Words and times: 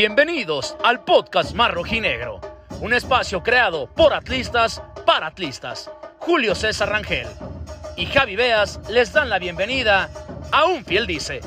Bienvenidos 0.00 0.76
al 0.84 1.02
podcast 1.02 1.56
Mar 1.56 1.74
Rojinegro, 1.74 2.40
un 2.80 2.92
espacio 2.92 3.42
creado 3.42 3.88
por 3.96 4.14
atlistas 4.14 4.80
para 5.04 5.26
atlistas. 5.26 5.90
Julio 6.20 6.54
César 6.54 6.90
Rangel 6.90 7.26
y 7.96 8.06
Javi 8.06 8.36
Beas 8.36 8.80
les 8.88 9.12
dan 9.12 9.28
la 9.28 9.40
bienvenida 9.40 10.08
a 10.52 10.66
Un 10.66 10.84
Fiel 10.84 11.08
Dice. 11.08 11.40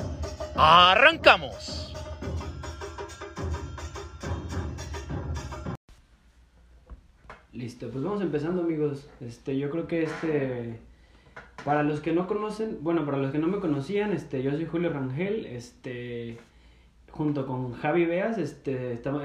¡Arrancamos! 0.58 1.96
Listo, 7.54 7.90
pues 7.90 8.04
vamos 8.04 8.20
empezando 8.20 8.64
amigos. 8.64 9.08
Este, 9.22 9.58
yo 9.58 9.70
creo 9.70 9.88
que 9.88 10.04
este, 10.04 10.78
para 11.64 11.84
los 11.84 12.02
que 12.02 12.12
no 12.12 12.28
conocen, 12.28 12.80
bueno, 12.82 13.06
para 13.06 13.18
los 13.18 13.32
que 13.32 13.40
no 13.40 13.48
me 13.48 13.62
conocían, 13.62 14.12
este, 14.12 14.44
yo 14.44 14.52
soy 14.52 14.66
Julio 14.66 14.92
Rangel, 14.92 15.46
este, 15.46 16.38
junto 17.12 17.46
con 17.46 17.74
Javi 17.74 18.06
Beas, 18.06 18.38
este, 18.38 18.94
estamos, 18.94 19.22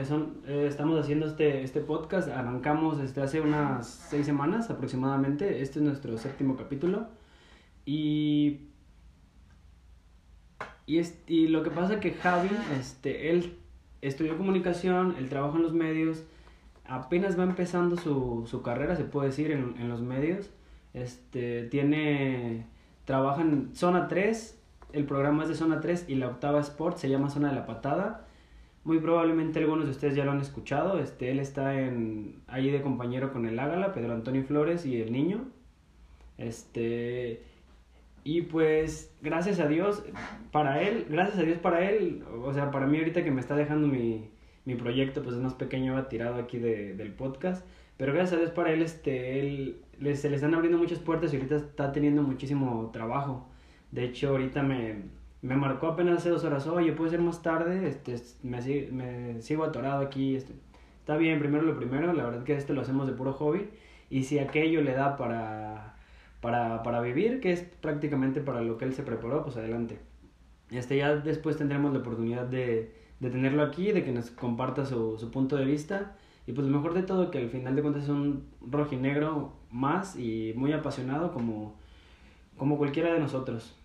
eh, 0.46 0.66
estamos 0.68 0.98
haciendo 0.98 1.26
este, 1.26 1.62
este 1.62 1.80
podcast, 1.80 2.28
arrancamos 2.28 3.00
este, 3.00 3.22
hace 3.22 3.40
unas 3.40 3.86
seis 3.86 4.26
semanas 4.26 4.70
aproximadamente, 4.70 5.62
este 5.62 5.78
es 5.78 5.84
nuestro 5.84 6.18
séptimo 6.18 6.56
capítulo, 6.56 7.06
y, 7.84 8.62
y, 10.86 11.00
y 11.28 11.46
lo 11.48 11.62
que 11.62 11.70
pasa 11.70 11.94
es 11.94 12.00
que 12.00 12.12
Javi, 12.12 12.50
este, 12.78 13.30
él 13.30 13.56
estudió 14.02 14.36
comunicación, 14.36 15.14
él 15.18 15.28
trabaja 15.28 15.56
en 15.56 15.62
los 15.62 15.72
medios, 15.72 16.24
apenas 16.84 17.38
va 17.38 17.44
empezando 17.44 17.96
su, 17.96 18.46
su 18.48 18.62
carrera, 18.62 18.96
se 18.96 19.04
puede 19.04 19.28
decir, 19.28 19.52
en, 19.52 19.76
en 19.78 19.88
los 19.88 20.02
medios, 20.02 20.50
este, 20.92 21.64
tiene, 21.64 22.66
trabaja 23.04 23.42
en 23.42 23.76
zona 23.76 24.08
3, 24.08 24.60
el 24.96 25.04
programa 25.04 25.42
es 25.42 25.48
de 25.50 25.54
Zona 25.54 25.80
3 25.80 26.06
y 26.08 26.14
la 26.14 26.28
octava 26.28 26.60
Sport 26.60 26.96
se 26.96 27.08
llama 27.08 27.30
Zona 27.30 27.50
de 27.50 27.54
la 27.54 27.66
Patada. 27.66 28.26
Muy 28.84 28.98
probablemente 28.98 29.58
algunos 29.58 29.84
de 29.84 29.90
ustedes 29.90 30.14
ya 30.14 30.24
lo 30.24 30.32
han 30.32 30.40
escuchado. 30.40 30.98
Este, 30.98 31.30
él 31.30 31.38
está 31.38 31.78
en, 31.78 32.40
ahí 32.46 32.70
de 32.70 32.80
compañero 32.80 33.32
con 33.32 33.46
el 33.46 33.58
Ágala, 33.58 33.92
Pedro 33.92 34.14
Antonio 34.14 34.42
Flores 34.44 34.86
y 34.86 35.00
el 35.00 35.12
niño. 35.12 35.48
Este, 36.38 37.42
y 38.24 38.42
pues, 38.42 39.14
gracias 39.22 39.60
a 39.60 39.68
Dios, 39.68 40.02
para 40.50 40.82
él, 40.82 41.06
gracias 41.10 41.38
a 41.38 41.42
Dios 41.42 41.58
para 41.58 41.88
él, 41.88 42.24
o 42.42 42.52
sea, 42.52 42.70
para 42.70 42.86
mí 42.86 42.98
ahorita 42.98 43.22
que 43.22 43.30
me 43.30 43.40
está 43.40 43.54
dejando 43.54 43.86
mi, 43.86 44.30
mi 44.64 44.74
proyecto, 44.74 45.22
pues 45.22 45.36
es 45.36 45.42
más 45.42 45.54
pequeño, 45.54 45.94
va 45.94 46.08
tirado 46.08 46.36
aquí 46.36 46.58
de, 46.58 46.94
del 46.94 47.12
podcast. 47.12 47.66
Pero 47.96 48.12
gracias 48.12 48.34
a 48.34 48.40
Dios 48.40 48.50
para 48.50 48.72
él, 48.72 48.82
este, 48.82 49.40
él, 49.40 49.80
se 50.14 50.28
le 50.28 50.36
están 50.36 50.54
abriendo 50.54 50.78
muchas 50.78 50.98
puertas 50.98 51.32
y 51.32 51.36
ahorita 51.36 51.56
está 51.56 51.92
teniendo 51.92 52.22
muchísimo 52.22 52.90
trabajo. 52.92 53.48
De 53.90 54.04
hecho, 54.04 54.30
ahorita 54.30 54.62
me, 54.62 55.04
me 55.42 55.56
marcó 55.56 55.88
apenas 55.88 56.18
hace 56.18 56.30
dos 56.30 56.44
horas, 56.44 56.66
oye, 56.66 56.92
puede 56.92 57.10
ser 57.10 57.20
más 57.20 57.42
tarde, 57.42 57.88
este, 57.88 58.16
me, 58.42 58.60
me 58.90 59.40
sigo 59.40 59.64
atorado 59.64 60.02
aquí, 60.04 60.34
este, 60.34 60.54
está 60.98 61.16
bien, 61.16 61.38
primero 61.38 61.62
lo 61.62 61.76
primero, 61.76 62.12
la 62.12 62.24
verdad 62.24 62.44
que 62.44 62.54
este 62.56 62.74
lo 62.74 62.80
hacemos 62.80 63.06
de 63.06 63.12
puro 63.12 63.32
hobby, 63.32 63.68
y 64.10 64.24
si 64.24 64.38
aquello 64.38 64.82
le 64.82 64.92
da 64.92 65.16
para, 65.16 65.96
para, 66.40 66.82
para 66.82 67.00
vivir, 67.00 67.40
que 67.40 67.52
es 67.52 67.62
prácticamente 67.62 68.40
para 68.40 68.60
lo 68.60 68.76
que 68.76 68.84
él 68.84 68.92
se 68.92 69.02
preparó, 69.02 69.42
pues 69.44 69.56
adelante. 69.56 69.98
Este, 70.70 70.96
ya 70.96 71.14
después 71.14 71.56
tendremos 71.56 71.92
la 71.92 72.00
oportunidad 72.00 72.46
de, 72.46 72.92
de 73.20 73.30
tenerlo 73.30 73.62
aquí, 73.62 73.92
de 73.92 74.04
que 74.04 74.12
nos 74.12 74.30
comparta 74.30 74.84
su, 74.84 75.16
su 75.18 75.30
punto 75.30 75.56
de 75.56 75.64
vista, 75.64 76.16
y 76.46 76.52
pues 76.52 76.66
lo 76.66 76.76
mejor 76.76 76.94
de 76.94 77.02
todo, 77.02 77.30
que 77.30 77.38
al 77.38 77.50
final 77.50 77.74
de 77.76 77.82
cuentas 77.82 78.04
es 78.04 78.08
un 78.08 78.48
rojinegro 78.60 79.52
más 79.70 80.16
y 80.16 80.52
muy 80.56 80.72
apasionado 80.72 81.32
como 81.32 81.76
como 82.56 82.78
cualquiera 82.78 83.12
de 83.12 83.20
nosotros. 83.20 83.76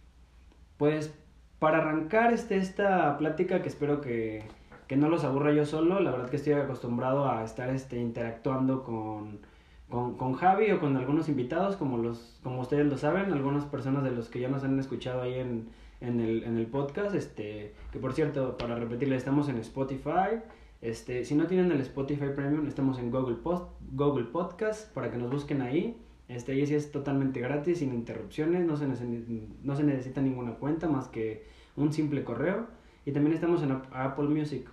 Pues 0.78 1.14
para 1.60 1.78
arrancar 1.78 2.34
este, 2.34 2.58
esta 2.58 3.18
plática 3.18 3.62
que 3.62 3.68
espero 3.68 4.02
que, 4.02 4.44
que, 4.88 4.96
no 4.96 5.10
los 5.10 5.24
aburra 5.24 5.54
yo 5.54 5.66
solo, 5.66 6.00
la 6.00 6.12
verdad 6.12 6.30
que 6.30 6.38
estoy 6.38 6.54
acostumbrado 6.54 7.30
a 7.30 7.44
estar 7.44 7.70
este, 7.70 8.00
interactuando 8.00 8.84
con, 8.84 9.42
con, 9.90 10.18
con, 10.18 10.34
Javi 10.34 10.72
o 10.72 10.80
con 10.80 10.98
algunos 10.98 11.30
invitados, 11.30 11.76
como, 11.76 11.98
los, 11.98 12.40
como 12.42 12.62
ustedes 12.62 12.88
lo 12.88 12.98
saben, 12.98 13.32
algunas 13.32 13.66
personas 13.66 14.04
de 14.04 14.12
los 14.12 14.30
que 14.30 14.40
ya 14.40 14.50
nos 14.50 14.64
han 14.64 14.80
escuchado 14.80 15.22
ahí 15.22 15.36
en, 15.36 15.70
en, 16.00 16.20
el, 16.20 16.44
en 16.44 16.58
el 16.58 16.66
podcast, 16.66 17.14
este, 17.14 17.76
que 17.92 18.00
por 18.00 18.14
cierto, 18.14 18.58
para 18.58 18.76
repetirle, 18.76 19.16
estamos 19.16 19.48
en 19.48 19.58
Spotify. 19.58 20.42
Este, 20.82 21.26
si 21.26 21.36
no 21.36 21.46
tienen 21.46 21.72
el 21.72 21.82
Spotify 21.82 22.30
Premium, 22.36 22.66
estamos 22.66 22.98
en 22.98 23.12
Google, 23.12 23.36
Post, 23.36 23.66
Google 23.92 24.26
Podcast 24.26 24.92
para 24.94 25.12
que 25.12 25.18
nos 25.18 25.30
busquen 25.30 25.62
ahí. 25.62 25.96
Este, 26.36 26.54
ahí 26.54 26.66
sí 26.66 26.76
es 26.76 26.92
totalmente 26.92 27.42
gratis, 27.42 27.80
sin 27.80 27.94
interrupciones, 27.94 28.66
no 28.66 28.78
se, 28.78 28.88
no 28.88 29.76
se 29.76 29.84
necesita 29.84 30.22
ninguna 30.22 30.54
cuenta 30.54 30.88
más 30.88 31.10
que 31.10 31.44
un 31.76 31.92
simple 31.92 32.24
correo. 32.24 32.68
Y 33.06 33.12
también 33.12 33.34
estamos 33.34 33.62
en 33.64 33.72
Apple 33.92 34.30
Music. 34.30 34.70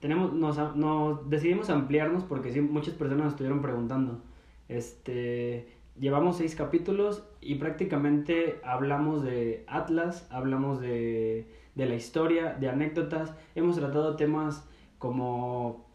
Tenemos, 0.00 0.32
nos, 0.32 0.76
nos 0.76 1.28
decidimos 1.28 1.68
ampliarnos 1.68 2.22
porque 2.22 2.52
sí, 2.52 2.60
muchas 2.60 2.94
personas 2.94 3.24
nos 3.24 3.32
estuvieron 3.32 3.60
preguntando. 3.60 4.20
Este, 4.68 5.66
llevamos 5.98 6.36
seis 6.36 6.54
capítulos 6.54 7.24
y 7.40 7.56
prácticamente 7.56 8.60
hablamos 8.62 9.24
de 9.24 9.64
Atlas, 9.66 10.28
hablamos 10.30 10.80
de, 10.80 11.48
de 11.74 11.86
la 11.86 11.96
historia, 11.96 12.54
de 12.54 12.68
anécdotas. 12.68 13.34
Hemos 13.56 13.76
tratado 13.76 14.14
temas 14.14 14.68
como 14.98 15.86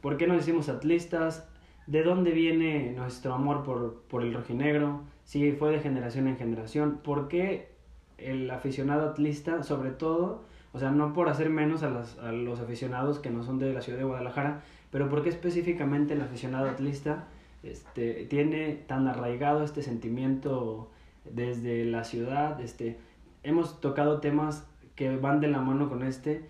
por 0.00 0.16
qué 0.16 0.26
nos 0.26 0.38
decimos 0.38 0.68
atlistas, 0.68 1.46
de 1.90 2.04
dónde 2.04 2.30
viene 2.30 2.92
nuestro 2.92 3.34
amor 3.34 3.64
por, 3.64 4.02
por 4.08 4.22
el 4.22 4.32
rojinegro, 4.32 5.00
si 5.24 5.50
fue 5.50 5.72
de 5.72 5.80
generación 5.80 6.28
en 6.28 6.36
generación, 6.36 7.00
por 7.02 7.26
qué 7.26 7.68
el 8.16 8.48
aficionado 8.48 9.10
atlista, 9.10 9.64
sobre 9.64 9.90
todo, 9.90 10.44
o 10.72 10.78
sea, 10.78 10.92
no 10.92 11.12
por 11.12 11.28
hacer 11.28 11.50
menos 11.50 11.82
a, 11.82 11.90
las, 11.90 12.16
a 12.18 12.30
los 12.30 12.60
aficionados 12.60 13.18
que 13.18 13.30
no 13.30 13.42
son 13.42 13.58
de 13.58 13.72
la 13.72 13.80
ciudad 13.80 13.98
de 13.98 14.04
Guadalajara, 14.04 14.62
pero 14.92 15.08
por 15.08 15.24
qué 15.24 15.30
específicamente 15.30 16.14
el 16.14 16.20
aficionado 16.20 16.68
atlista 16.70 17.26
este, 17.64 18.24
tiene 18.26 18.74
tan 18.86 19.08
arraigado 19.08 19.64
este 19.64 19.82
sentimiento 19.82 20.90
desde 21.24 21.84
la 21.86 22.04
ciudad. 22.04 22.60
Este, 22.60 22.98
hemos 23.42 23.80
tocado 23.80 24.20
temas 24.20 24.64
que 24.94 25.16
van 25.16 25.40
de 25.40 25.48
la 25.48 25.60
mano 25.60 25.88
con 25.88 26.04
este, 26.04 26.44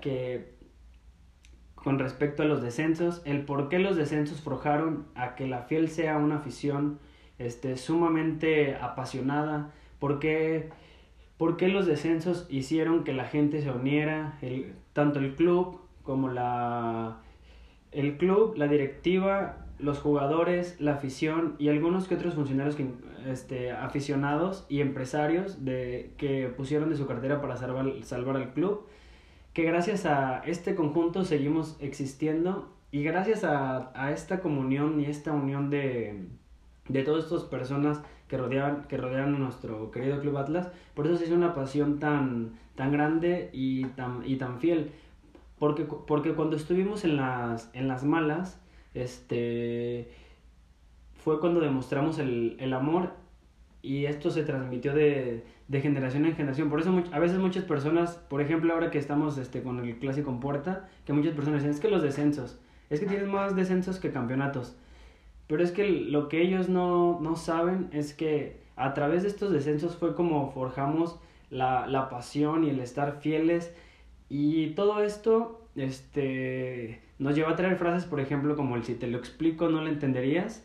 que 0.00 0.51
con 1.82 1.98
respecto 1.98 2.42
a 2.42 2.46
los 2.46 2.62
descensos, 2.62 3.22
el 3.24 3.44
por 3.44 3.68
qué 3.68 3.78
los 3.78 3.96
descensos 3.96 4.40
forjaron 4.40 5.06
a 5.14 5.34
que 5.34 5.46
la 5.46 5.62
fiel 5.62 5.88
sea 5.88 6.16
una 6.16 6.36
afición 6.36 6.98
este, 7.38 7.76
sumamente 7.76 8.76
apasionada, 8.76 9.72
por 9.98 10.18
qué, 10.18 10.70
por 11.36 11.56
qué 11.56 11.68
los 11.68 11.86
descensos 11.86 12.46
hicieron 12.48 13.04
que 13.04 13.12
la 13.12 13.24
gente 13.24 13.62
se 13.62 13.70
uniera, 13.70 14.38
el, 14.42 14.74
tanto 14.92 15.18
el 15.18 15.34
club 15.34 15.80
como 16.02 16.28
la, 16.28 17.18
el 17.90 18.16
club, 18.16 18.54
la 18.56 18.68
directiva, 18.68 19.66
los 19.78 19.98
jugadores, 19.98 20.80
la 20.80 20.94
afición 20.94 21.56
y 21.58 21.68
algunos 21.68 22.06
que 22.06 22.14
otros 22.14 22.34
funcionarios 22.34 22.76
que, 22.76 22.86
este, 23.26 23.72
aficionados 23.72 24.66
y 24.68 24.80
empresarios 24.80 25.64
de, 25.64 26.12
que 26.16 26.46
pusieron 26.56 26.90
de 26.90 26.96
su 26.96 27.06
cartera 27.06 27.40
para 27.40 27.56
salvar, 27.56 27.86
salvar 28.02 28.36
al 28.36 28.52
club 28.52 28.86
que 29.52 29.64
gracias 29.64 30.06
a 30.06 30.42
este 30.46 30.74
conjunto 30.74 31.24
seguimos 31.24 31.76
existiendo 31.80 32.72
y 32.90 33.02
gracias 33.02 33.44
a, 33.44 33.90
a 33.94 34.12
esta 34.12 34.40
comunión 34.40 35.00
y 35.00 35.06
esta 35.06 35.32
unión 35.32 35.70
de, 35.70 36.26
de 36.88 37.02
todas 37.02 37.24
estas 37.24 37.44
personas 37.44 38.00
que 38.28 38.38
rodean, 38.38 38.84
que 38.88 38.96
rodean 38.96 39.38
nuestro 39.38 39.90
querido 39.90 40.20
Club 40.20 40.38
Atlas, 40.38 40.68
por 40.94 41.06
eso 41.06 41.16
se 41.16 41.26
hizo 41.26 41.34
una 41.34 41.54
pasión 41.54 41.98
tan, 41.98 42.58
tan 42.74 42.90
grande 42.92 43.50
y 43.52 43.84
tan, 43.84 44.22
y 44.24 44.36
tan 44.36 44.58
fiel. 44.58 44.90
Porque, 45.58 45.84
porque 45.84 46.34
cuando 46.34 46.56
estuvimos 46.56 47.04
en 47.04 47.16
las, 47.16 47.70
en 47.74 47.88
las 47.88 48.04
malas, 48.04 48.58
este, 48.94 50.10
fue 51.14 51.40
cuando 51.40 51.60
demostramos 51.60 52.18
el, 52.18 52.56
el 52.58 52.72
amor 52.72 53.10
y 53.82 54.06
esto 54.06 54.30
se 54.30 54.44
transmitió 54.44 54.94
de, 54.94 55.44
de 55.68 55.80
generación 55.80 56.26
en 56.26 56.34
generación. 56.34 56.70
Por 56.70 56.80
eso 56.80 57.02
a 57.12 57.18
veces 57.18 57.38
muchas 57.38 57.64
personas, 57.64 58.16
por 58.28 58.40
ejemplo, 58.40 58.72
ahora 58.72 58.90
que 58.90 58.98
estamos 58.98 59.38
este, 59.38 59.62
con 59.62 59.78
el 59.78 59.98
clásico 59.98 60.30
en 60.30 60.40
puerta, 60.40 60.88
que 61.04 61.12
muchas 61.12 61.34
personas 61.34 61.60
dicen, 61.60 61.74
es 61.74 61.80
que 61.80 61.88
los 61.88 62.02
descensos, 62.02 62.58
es 62.90 63.00
que 63.00 63.06
tienes 63.06 63.28
más 63.28 63.56
descensos 63.56 63.98
que 63.98 64.10
campeonatos. 64.10 64.76
Pero 65.46 65.62
es 65.62 65.72
que 65.72 65.88
lo 65.88 66.28
que 66.28 66.42
ellos 66.42 66.68
no, 66.68 67.20
no 67.20 67.36
saben 67.36 67.88
es 67.92 68.14
que 68.14 68.62
a 68.76 68.94
través 68.94 69.22
de 69.22 69.28
estos 69.28 69.52
descensos 69.52 69.96
fue 69.96 70.14
como 70.14 70.50
forjamos 70.52 71.18
la, 71.50 71.86
la 71.86 72.08
pasión 72.08 72.64
y 72.64 72.70
el 72.70 72.80
estar 72.80 73.20
fieles. 73.20 73.74
Y 74.28 74.70
todo 74.70 75.02
esto 75.02 75.68
este, 75.74 77.02
nos 77.18 77.34
lleva 77.34 77.50
a 77.50 77.56
traer 77.56 77.76
frases, 77.76 78.08
por 78.08 78.20
ejemplo, 78.20 78.56
como 78.56 78.76
el 78.76 78.84
si 78.84 78.94
te 78.94 79.06
lo 79.06 79.18
explico 79.18 79.68
no 79.68 79.82
lo 79.82 79.88
entenderías 79.88 80.64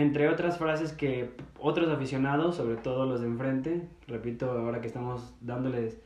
entre 0.00 0.28
otras 0.28 0.58
frases 0.58 0.92
que 0.92 1.30
otros 1.58 1.88
aficionados, 1.88 2.54
sobre 2.54 2.76
todo 2.76 3.04
los 3.04 3.20
de 3.20 3.26
enfrente, 3.26 3.88
repito, 4.06 4.48
ahora 4.50 4.80
que 4.80 4.86
estamos 4.86 5.34
dándoles 5.40 6.00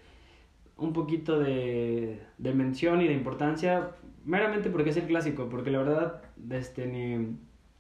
un 0.79 0.95
poquito 0.95 1.39
de, 1.39 2.23
de 2.39 2.55
mención 2.55 3.03
y 3.03 3.07
de 3.07 3.13
importancia, 3.13 3.91
meramente 4.25 4.71
porque 4.71 4.91
es 4.91 4.97
el 4.97 5.05
clásico, 5.05 5.49
porque 5.51 5.71
la 5.71 5.79
verdad, 5.79 6.23
este, 6.51 6.87
ni, 6.87 7.37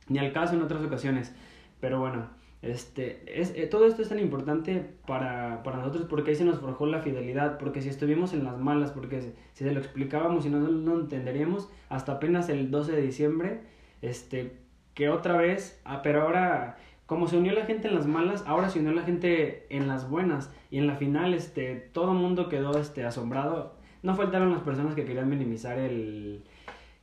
ni 0.09 0.19
al 0.19 0.32
caso 0.32 0.55
en 0.55 0.61
otras 0.61 0.82
ocasiones. 0.85 1.35
Pero 1.81 1.99
bueno, 2.00 2.29
Este, 2.62 3.23
es, 3.26 3.55
eh, 3.56 3.67
todo 3.67 3.87
esto 3.87 4.03
es 4.03 4.08
tan 4.08 4.20
importante 4.20 4.85
para, 5.06 5.62
para, 5.65 5.79
nosotros 5.79 6.06
porque 6.08 6.31
ahí 6.31 6.37
se 6.37 6.44
nos 6.44 6.61
forjó 6.61 6.87
la 6.87 7.00
fidelidad, 7.00 7.58
porque 7.58 7.81
si 7.82 7.88
estuvimos 7.88 8.35
en 8.35 8.44
las 8.44 8.58
malas, 8.58 8.93
porque 8.93 9.20
si, 9.55 9.65
se 9.65 9.73
lo 9.73 9.81
explicábamos 9.81 10.47
y 10.47 10.50
no, 10.50 10.61
no, 10.61 11.00
entenderíamos, 11.00 11.69
hasta 11.88 12.12
apenas 12.12 12.49
el 12.50 12.70
12 12.70 12.93
de 12.93 13.03
diciembre, 13.03 13.61
este, 14.03 14.62
que 14.94 15.09
otra 15.09 15.37
vez, 15.37 15.81
ah, 15.85 16.00
pero 16.03 16.23
ahora, 16.23 16.77
como 17.06 17.29
se 17.29 17.39
unió 17.39 17.53
la 17.53 17.65
gente 17.65 17.89
en 17.89 17.94
las 17.94 18.06
malas, 18.06 18.44
ahora 18.47 18.69
se 18.69 18.79
unió 18.79 18.93
la 18.93 19.03
gente 19.03 19.67
en 19.71 19.89
las 19.89 20.09
buenas, 20.09 20.53
y 20.71 20.79
en 20.79 20.87
la 20.87 20.97
final, 20.97 21.35
este, 21.35 21.77
todo 21.77 22.15
mundo 22.15 22.49
quedó, 22.49 22.79
este, 22.79 23.05
asombrado, 23.05 23.75
no 24.03 24.15
faltaron 24.15 24.50
las 24.50 24.62
personas 24.62 24.94
que 24.94 25.05
querían 25.05 25.29
minimizar 25.29 25.79
el, 25.79 26.44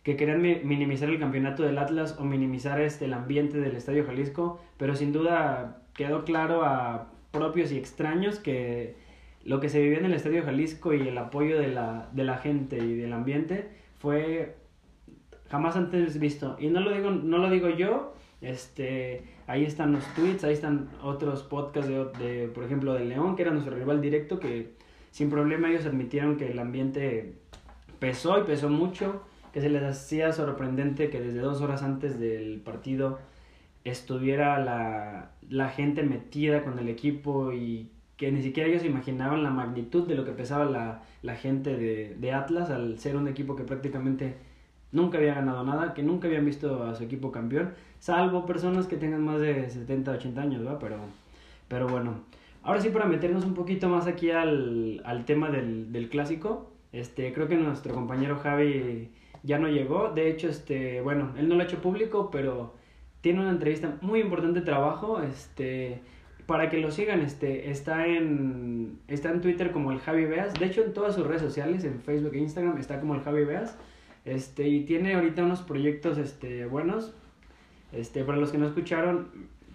que 0.03 0.15
querían 0.15 0.41
minimizar 0.41 1.09
el 1.09 1.19
campeonato 1.19 1.63
del 1.63 1.77
Atlas 1.77 2.17
o 2.19 2.23
minimizar 2.23 2.79
este, 2.81 3.05
el 3.05 3.13
ambiente 3.13 3.59
del 3.59 3.75
Estadio 3.75 4.05
Jalisco, 4.05 4.59
pero 4.77 4.95
sin 4.95 5.11
duda 5.11 5.81
quedó 5.93 6.23
claro 6.23 6.63
a 6.63 7.11
propios 7.31 7.71
y 7.71 7.77
extraños 7.77 8.39
que 8.39 8.95
lo 9.43 9.59
que 9.59 9.69
se 9.69 9.81
vivió 9.81 9.99
en 9.99 10.05
el 10.05 10.13
Estadio 10.13 10.43
Jalisco 10.43 10.93
y 10.93 11.07
el 11.07 11.17
apoyo 11.17 11.59
de 11.59 11.67
la, 11.67 12.09
de 12.11 12.23
la 12.23 12.37
gente 12.37 12.77
y 12.77 12.95
del 12.95 13.13
ambiente 13.13 13.69
fue 13.99 14.55
jamás 15.49 15.75
antes 15.75 16.19
visto. 16.19 16.55
Y 16.59 16.67
no 16.67 16.79
lo 16.79 16.91
digo, 16.91 17.11
no 17.11 17.37
lo 17.37 17.49
digo 17.49 17.69
yo, 17.69 18.13
este, 18.41 19.23
ahí 19.47 19.65
están 19.65 19.91
los 19.91 20.05
tweets, 20.13 20.43
ahí 20.43 20.53
están 20.53 20.89
otros 21.03 21.43
podcasts 21.43 21.89
de, 21.89 22.05
de, 22.23 22.47
por 22.47 22.63
ejemplo, 22.63 22.93
de 22.93 23.05
León, 23.05 23.35
que 23.35 23.43
era 23.43 23.51
nuestro 23.51 23.75
rival 23.75 24.01
directo, 24.01 24.39
que 24.39 24.73
sin 25.11 25.29
problema 25.29 25.69
ellos 25.69 25.85
admitieron 25.85 26.37
que 26.37 26.51
el 26.51 26.59
ambiente 26.59 27.33
pesó 27.99 28.39
y 28.39 28.43
pesó 28.43 28.69
mucho 28.69 29.23
que 29.53 29.61
se 29.61 29.69
les 29.69 29.83
hacía 29.83 30.31
sorprendente 30.31 31.09
que 31.09 31.19
desde 31.19 31.39
dos 31.39 31.61
horas 31.61 31.83
antes 31.83 32.19
del 32.19 32.61
partido 32.61 33.19
estuviera 33.83 34.59
la, 34.59 35.31
la 35.49 35.69
gente 35.69 36.03
metida 36.03 36.63
con 36.63 36.77
el 36.79 36.89
equipo 36.89 37.51
y 37.51 37.89
que 38.17 38.31
ni 38.31 38.41
siquiera 38.41 38.69
ellos 38.69 38.83
imaginaban 38.83 39.43
la 39.43 39.49
magnitud 39.49 40.07
de 40.07 40.15
lo 40.15 40.25
que 40.25 40.31
pesaba 40.31 40.65
la, 40.65 41.03
la 41.21 41.35
gente 41.35 41.77
de, 41.77 42.15
de, 42.15 42.33
Atlas 42.33 42.69
al 42.69 42.99
ser 42.99 43.15
un 43.15 43.27
equipo 43.27 43.55
que 43.55 43.63
prácticamente 43.63 44.35
nunca 44.91 45.17
había 45.17 45.35
ganado 45.35 45.63
nada, 45.63 45.93
que 45.93 46.03
nunca 46.03 46.27
habían 46.27 46.45
visto 46.45 46.83
a 46.83 46.95
su 46.95 47.03
equipo 47.03 47.31
campeón, 47.31 47.73
salvo 47.99 48.45
personas 48.45 48.87
que 48.87 48.97
tengan 48.97 49.23
más 49.23 49.39
de 49.39 49.69
70, 49.69 50.11
80 50.11 50.41
años, 50.41 50.63
¿verdad? 50.63 50.79
Pero, 50.79 50.97
pero 51.67 51.87
bueno, 51.87 52.21
ahora 52.63 52.81
sí 52.81 52.89
para 52.89 53.05
meternos 53.05 53.45
un 53.45 53.53
poquito 53.53 53.89
más 53.89 54.07
aquí 54.07 54.31
al, 54.31 55.01
al 55.05 55.25
tema 55.25 55.49
del, 55.49 55.91
del 55.91 56.09
clásico, 56.09 56.71
este, 56.91 57.33
creo 57.33 57.47
que 57.47 57.55
nuestro 57.55 57.93
compañero 57.93 58.37
Javi 58.37 59.09
ya 59.43 59.59
no 59.59 59.67
llegó. 59.67 60.09
De 60.09 60.29
hecho, 60.29 60.47
este, 60.47 61.01
bueno, 61.01 61.33
él 61.37 61.47
no 61.47 61.55
lo 61.55 61.61
ha 61.61 61.65
hecho 61.65 61.81
público, 61.81 62.29
pero 62.31 62.73
tiene 63.21 63.41
una 63.41 63.51
entrevista 63.51 63.97
muy 64.01 64.21
importante 64.21 64.59
de 64.59 64.65
trabajo, 64.65 65.21
este, 65.21 66.01
para 66.45 66.69
que 66.69 66.77
lo 66.77 66.91
sigan, 66.91 67.21
este, 67.21 67.69
está 67.69 68.07
en, 68.07 68.99
está 69.07 69.29
en 69.29 69.41
Twitter 69.41 69.71
como 69.71 69.91
el 69.91 69.99
Javi 69.99 70.25
Beas, 70.25 70.53
de 70.55 70.65
hecho 70.65 70.83
en 70.83 70.93
todas 70.93 71.15
sus 71.15 71.27
redes 71.27 71.41
sociales, 71.41 71.83
en 71.83 71.99
Facebook 72.01 72.33
e 72.33 72.39
Instagram, 72.39 72.77
está 72.77 72.99
como 72.99 73.15
el 73.15 73.21
Javi 73.21 73.43
Beas, 73.43 73.77
este, 74.33 74.67
y 74.67 74.85
tiene 74.85 75.15
ahorita 75.15 75.43
unos 75.43 75.61
proyectos, 75.61 76.17
este, 76.17 76.65
buenos, 76.65 77.13
este, 77.91 78.23
para 78.23 78.37
los 78.37 78.51
que 78.51 78.57
no 78.57 78.67
escucharon, 78.67 79.29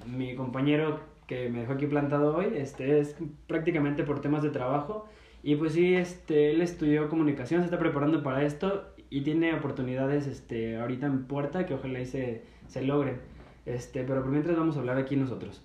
mi 0.06 0.34
compañero 0.34 1.00
que 1.26 1.48
me 1.48 1.60
dejó 1.60 1.72
aquí 1.72 1.86
plantado 1.86 2.36
hoy, 2.36 2.46
este, 2.54 3.00
es 3.00 3.16
prácticamente 3.46 4.04
por 4.04 4.20
temas 4.20 4.42
de 4.42 4.50
trabajo, 4.50 5.08
y 5.42 5.56
pues 5.56 5.72
sí, 5.72 5.94
este, 5.94 6.50
él 6.50 6.60
estudió 6.60 7.08
comunicación, 7.08 7.60
se 7.60 7.66
está 7.66 7.78
preparando 7.78 8.22
para 8.22 8.44
esto, 8.44 8.94
y 9.10 9.22
tiene 9.22 9.54
oportunidades 9.54 10.26
este, 10.26 10.76
ahorita 10.76 11.06
en 11.06 11.26
puerta 11.26 11.66
que 11.66 11.74
ojalá 11.74 12.00
y 12.00 12.06
se, 12.06 12.42
se 12.66 12.82
logren. 12.82 13.20
Este, 13.66 14.02
pero 14.04 14.22
por 14.22 14.30
mientras 14.30 14.56
vamos 14.56 14.76
a 14.76 14.80
hablar 14.80 14.98
aquí 14.98 15.16
nosotros. 15.16 15.62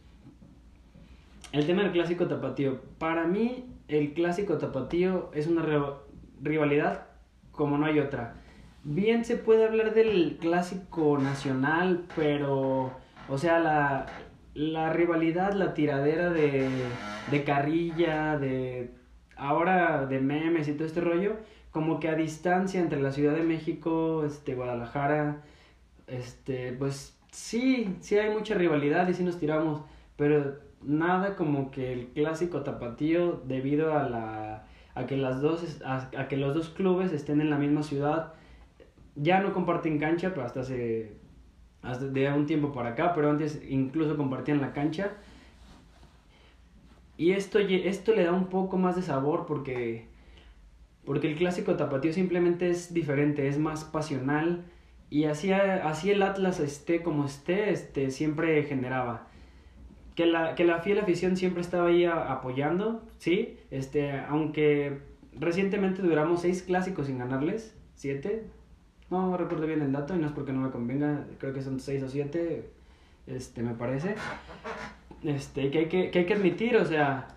El 1.52 1.66
tema 1.66 1.82
del 1.82 1.92
clásico 1.92 2.28
tapatío. 2.28 2.80
Para 3.00 3.26
mí, 3.26 3.66
el 3.88 4.14
clásico 4.14 4.58
tapatío 4.58 5.32
es 5.34 5.48
una 5.48 5.66
rivalidad 6.42 7.08
como 7.52 7.78
no 7.78 7.88
hay 7.88 8.00
otra. 8.00 8.36
Bien 8.84 9.26
se 9.26 9.36
puede 9.36 9.66
hablar 9.66 9.94
del 9.94 10.38
clásico 10.40 11.18
nacional, 11.18 12.06
pero, 12.16 12.92
o 13.28 13.38
sea, 13.38 13.60
la, 13.60 14.06
la 14.54 14.94
rivalidad, 14.94 15.54
la 15.54 15.74
tiradera 15.74 16.30
de, 16.30 16.70
de 17.30 17.44
carrilla, 17.44 18.38
de 18.38 18.92
ahora 19.36 20.06
de 20.06 20.20
memes 20.20 20.68
y 20.68 20.74
todo 20.74 20.86
este 20.86 21.02
rollo, 21.02 21.38
como 21.72 22.00
que 22.00 22.10
a 22.10 22.16
distancia 22.16 22.80
entre 22.80 23.02
la 23.02 23.12
Ciudad 23.12 23.36
de 23.36 23.44
México, 23.44 24.24
este, 24.26 24.56
Guadalajara, 24.56 25.44
este, 26.08 26.74
pues 26.74 27.18
sí, 27.32 27.96
sí 28.02 28.18
hay 28.18 28.32
mucha 28.34 28.56
rivalidad 28.56 29.08
y 29.08 29.14
sí 29.14 29.24
nos 29.24 29.40
tiramos, 29.40 29.82
pero 30.16 30.58
nada 30.82 31.36
como 31.36 31.72
que 31.72 31.94
el 31.94 32.08
clásico 32.08 32.62
tapatío 32.62 33.42
debido 33.46 33.98
a 33.98 34.08
la 34.10 34.66
a 34.96 35.06
que 35.06 35.18
las 35.18 35.42
dos 35.42 35.82
a, 35.86 36.28
que 36.28 36.38
los 36.38 36.56
dos 36.56 36.70
clubes 36.70 37.12
estén 37.14 37.42
en 37.42 37.50
la 37.50 37.58
misma 37.58 37.84
ciudad 37.84 38.34
ya 39.22 39.42
no 39.42 39.54
comparten 39.54 40.00
cancha 40.00 40.30
pero 40.30 40.46
hasta 40.46 40.62
hace 40.62 41.14
hasta 41.82 42.06
de 42.06 42.32
un 42.32 42.46
tiempo 42.46 42.72
para 42.72 42.90
acá 42.90 43.14
pero 43.14 43.30
antes 43.30 43.62
incluso 43.70 44.18
compartían 44.18 44.62
la 44.62 44.74
cancha 44.74 45.14
y 47.18 47.32
esto 47.32 47.60
esto 47.60 48.14
le 48.14 48.24
da 48.24 48.34
un 48.34 48.48
poco 48.48 48.78
más 48.78 48.96
de 48.96 49.02
sabor 49.02 49.46
porque 49.46 50.08
porque 51.06 51.28
el 51.28 51.38
clásico 51.38 51.76
tapatío 51.76 52.14
simplemente 52.14 52.70
es 52.70 52.94
diferente, 52.94 53.48
es 53.48 53.58
más 53.58 53.84
pasional 53.84 54.64
y 55.10 55.24
así, 55.24 55.52
así 55.52 56.12
el 56.12 56.22
Atlas 56.22 56.60
esté 56.60 57.02
como 57.02 57.26
esté, 57.26 57.72
este, 57.72 58.12
siempre 58.12 58.64
generaba. 58.64 59.28
Que 60.16 60.26
la, 60.26 60.54
que 60.54 60.66
la 60.66 60.82
fiel 60.82 61.00
afición 61.00 61.36
siempre 61.38 61.62
estaba 61.62 61.88
ahí 61.88 62.06
apoyando, 62.06 63.08
¿sí? 63.18 63.58
Este, 63.72 64.12
aunque 64.20 65.00
recientemente 65.34 66.02
duramos 66.02 66.42
seis 66.42 66.62
clásicos 66.62 67.08
sin 67.08 67.18
ganarles, 67.18 67.76
siete, 67.96 68.44
no 69.10 69.38
recuerdo 69.38 69.68
bien 69.68 69.82
el 69.82 69.92
dato 69.92 70.16
y 70.16 70.20
no 70.20 70.28
es 70.28 70.34
porque 70.34 70.54
no 70.54 70.62
me 70.62 70.72
convenga, 70.72 71.26
creo 71.40 71.54
que 71.54 71.62
son 71.62 71.80
seis 71.80 72.04
o 72.04 72.10
siete, 72.10 72.70
este, 73.28 73.62
me 73.62 73.74
parece. 73.74 74.16
Este, 75.24 75.70
que 75.72 75.80
hay 75.80 75.86
que, 75.88 76.12
que 76.12 76.20
hay 76.20 76.26
que 76.26 76.34
admitir, 76.34 76.78
o 76.78 76.86
sea, 76.86 77.28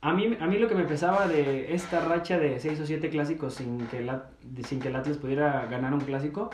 a 0.00 0.12
mí, 0.12 0.36
a 0.40 0.46
mí 0.46 0.58
lo 0.58 0.68
que 0.68 0.74
me 0.74 0.84
pesaba 0.84 1.26
de 1.26 1.74
esta 1.74 2.00
racha 2.04 2.38
de 2.38 2.60
6 2.60 2.80
o 2.80 2.86
7 2.86 3.10
clásicos 3.10 3.54
sin 3.54 3.86
que, 3.88 4.00
la, 4.00 4.30
sin 4.64 4.78
que 4.78 4.88
el 4.88 4.96
Atlas 4.96 5.16
pudiera 5.16 5.66
ganar 5.66 5.92
un 5.92 6.00
clásico 6.00 6.50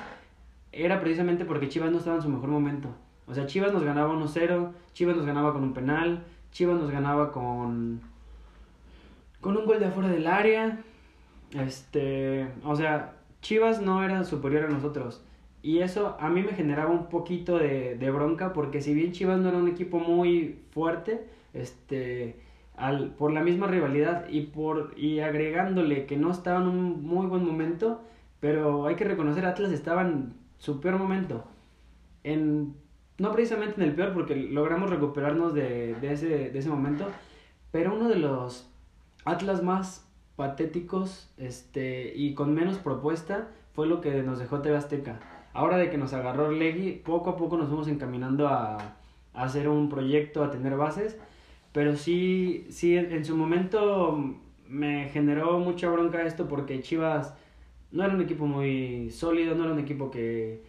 era 0.73 0.99
precisamente 1.01 1.45
porque 1.45 1.69
Chivas 1.69 1.93
no 1.93 1.99
estaba 1.99 2.17
en 2.17 2.23
su 2.23 2.31
mejor 2.31 2.49
momento. 2.49 2.89
O 3.27 3.35
sea, 3.35 3.47
Chivas 3.47 3.73
nos 3.73 3.85
ganaba 3.85 4.15
1-0, 4.15 4.71
Chivas 4.95 5.17
nos 5.17 5.27
ganaba 5.27 5.53
con 5.53 5.63
un 5.63 5.75
penal, 5.75 6.25
Chivas 6.53 6.81
nos 6.81 6.91
ganaba 6.91 7.33
con 7.33 8.01
con 9.43 9.59
un 9.59 9.67
gol 9.67 9.79
de 9.79 9.87
afuera 9.87 10.09
del 10.09 10.27
área. 10.27 10.79
Este, 11.53 12.49
o 12.65 12.75
sea, 12.75 13.13
Chivas 13.45 13.83
no 13.83 14.03
era 14.03 14.25
superior 14.25 14.65
a 14.65 14.69
nosotros. 14.69 15.23
Y 15.63 15.81
eso 15.81 16.17
a 16.19 16.31
mí 16.31 16.43
me 16.43 16.55
generaba 16.55 16.91
un 16.91 17.11
poquito 17.11 17.59
de, 17.59 17.95
de 17.95 18.11
bronca 18.11 18.55
porque 18.55 18.81
si 18.81 18.95
bien 18.95 19.13
Chivas 19.13 19.39
no 19.39 19.51
era 19.51 19.59
un 19.59 19.69
equipo 19.69 19.99
muy 19.99 20.61
fuerte, 20.73 21.27
este 21.53 22.41
al, 22.75 23.11
por 23.11 23.33
la 23.33 23.43
misma 23.43 23.67
rivalidad 23.67 24.29
y, 24.31 24.47
por, 24.47 24.95
y 24.97 25.21
agregándole 25.21 26.07
que 26.07 26.17
no 26.17 26.31
estaba 26.31 26.61
en 26.63 26.69
un 26.69 27.05
muy 27.05 27.27
buen 27.27 27.45
momento, 27.45 28.01
pero 28.41 28.87
hay 28.87 28.95
que 28.97 29.05
reconocer 29.05 29.45
Atlas 29.45 29.73
estaba 29.73 30.01
en 30.01 30.33
su 30.57 30.81
peor 30.81 30.97
momento. 30.97 31.45
En, 32.23 32.75
no 33.19 33.31
precisamente 33.33 33.77
en 33.77 33.89
el 33.91 33.95
peor, 33.95 34.15
porque 34.15 34.37
logramos 34.37 34.89
recuperarnos 34.89 35.53
de, 35.53 35.95
de, 36.01 36.13
ese, 36.15 36.51
de 36.51 36.59
ese 36.59 36.71
momento, 36.71 37.09
pero 37.71 37.95
uno 37.95 38.09
de 38.09 38.17
los 38.17 38.73
Atlas 39.27 39.63
más 39.63 40.04
patéticos 40.37 41.33
este, 41.37 42.13
y 42.15 42.35
con 42.35 42.55
menos 42.55 42.79
propuesta 42.79 43.49
fue 43.73 43.87
lo 43.87 44.01
que 44.01 44.23
nos 44.23 44.39
dejó 44.39 44.61
TV 44.61 44.77
Azteca. 44.77 45.21
Ahora 45.53 45.77
de 45.77 45.91
que 45.91 45.99
nos 45.99 46.13
agarró 46.13 46.51
Legui, 46.51 46.93
poco 46.93 47.31
a 47.31 47.37
poco 47.37 47.57
nos 47.57 47.69
fuimos 47.69 47.89
encaminando 47.89 48.49
a, 48.49 48.77
a 48.77 49.43
hacer 49.43 49.69
un 49.69 49.89
proyecto, 49.89 50.43
a 50.43 50.51
tener 50.51 50.77
bases 50.77 51.17
pero 51.75 51.97
sí, 51.97 52.69
sí, 52.71 52.97
en 52.97 53.25
su 53.25 53.37
momento 53.37 54.17
me 54.69 55.09
generó 55.09 55.59
mucha 55.59 55.91
bronca 55.91 56.23
esto 56.23 56.47
porque 56.47 56.81
Chivas 56.81 57.35
no 57.91 58.05
era 58.05 58.15
un 58.15 58.21
equipo 58.21 58.47
muy 58.47 59.11
sólido, 59.11 59.57
no 59.57 59.65
era 59.65 59.73
un 59.73 59.81
equipo 59.81 60.09
que, 60.09 60.63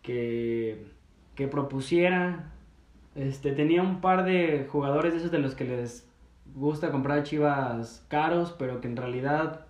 que, 0.00 0.86
que 1.34 1.46
propusiera. 1.46 2.54
Este, 3.14 3.52
tenía 3.52 3.82
un 3.82 4.00
par 4.00 4.24
de 4.24 4.66
jugadores 4.70 5.12
de 5.12 5.18
esos 5.18 5.30
de 5.30 5.40
los 5.40 5.54
que 5.54 5.64
les 5.64 6.05
gusta 6.54 6.90
comprar 6.90 7.22
Chivas 7.22 8.04
caros, 8.08 8.54
pero 8.58 8.80
que 8.80 8.88
en 8.88 8.96
realidad 8.96 9.66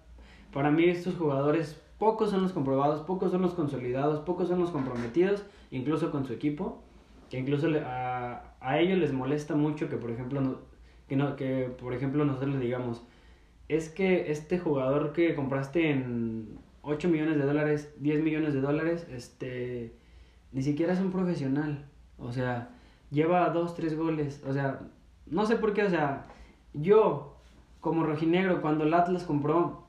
para 0.52 0.70
mí 0.70 0.84
estos 0.84 1.14
jugadores 1.16 1.80
pocos 1.98 2.30
son 2.30 2.42
los 2.42 2.52
comprobados, 2.52 3.00
pocos 3.02 3.30
son 3.30 3.42
los 3.42 3.54
consolidados, 3.54 4.20
pocos 4.20 4.48
son 4.48 4.60
los 4.60 4.70
comprometidos, 4.70 5.44
incluso 5.70 6.10
con 6.10 6.24
su 6.24 6.32
equipo, 6.32 6.82
que 7.30 7.38
incluso 7.38 7.68
a, 7.84 8.54
a 8.60 8.78
ellos 8.78 8.98
les 8.98 9.12
molesta 9.12 9.54
mucho 9.54 9.88
que 9.88 9.96
por 9.96 10.10
ejemplo 10.10 10.40
no, 10.40 10.58
que, 11.08 11.16
no, 11.16 11.36
que 11.36 11.74
por 11.80 11.94
ejemplo 11.94 12.24
nosotros 12.24 12.54
le 12.54 12.60
digamos, 12.60 13.02
es 13.68 13.88
que 13.88 14.30
este 14.30 14.58
jugador 14.58 15.12
que 15.12 15.34
compraste 15.34 15.90
en 15.90 16.58
8 16.82 17.08
millones 17.08 17.36
de 17.36 17.44
dólares, 17.44 17.92
10 17.98 18.22
millones 18.22 18.54
de 18.54 18.60
dólares, 18.60 19.06
este, 19.10 19.92
ni 20.52 20.62
siquiera 20.62 20.92
es 20.92 21.00
un 21.00 21.10
profesional. 21.10 21.84
O 22.18 22.32
sea, 22.32 22.70
lleva 23.10 23.48
dos, 23.50 23.74
tres 23.74 23.96
goles. 23.96 24.42
O 24.46 24.52
sea, 24.52 24.80
no 25.26 25.46
sé 25.46 25.56
por 25.56 25.74
qué, 25.74 25.82
o 25.82 25.90
sea, 25.90 26.26
yo 26.80 27.36
como 27.80 28.04
rojinegro, 28.04 28.62
cuando 28.62 28.84
el 28.84 28.94
Atlas 28.94 29.24
compró 29.24 29.86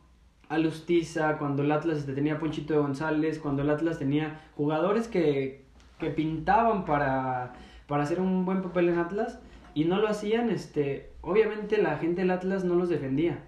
a 0.50 0.58
Lustiza, 0.58 1.38
cuando 1.38 1.64
el 1.64 1.72
Atlas 1.72 1.98
este, 1.98 2.14
tenía 2.14 2.40
Ponchito 2.40 2.74
de 2.74 2.80
González, 2.80 3.40
cuando 3.40 3.64
el 3.64 3.70
Atlas 3.70 4.00
tenía 4.00 4.40
jugadores 4.56 5.08
que, 5.08 5.66
que 6.00 6.10
pintaban 6.12 6.86
para, 6.86 7.54
para 7.88 8.04
hacer 8.04 8.22
un 8.22 8.46
buen 8.46 8.62
papel 8.62 8.90
en 8.90 9.00
Atlas 9.00 9.40
y 9.74 9.86
no 9.86 9.98
lo 9.98 10.08
hacían, 10.08 10.50
este, 10.50 11.12
obviamente 11.22 11.82
la 11.82 11.98
gente 11.98 12.22
del 12.22 12.32
Atlas 12.32 12.64
no 12.64 12.76
los 12.76 12.90
defendía. 12.90 13.40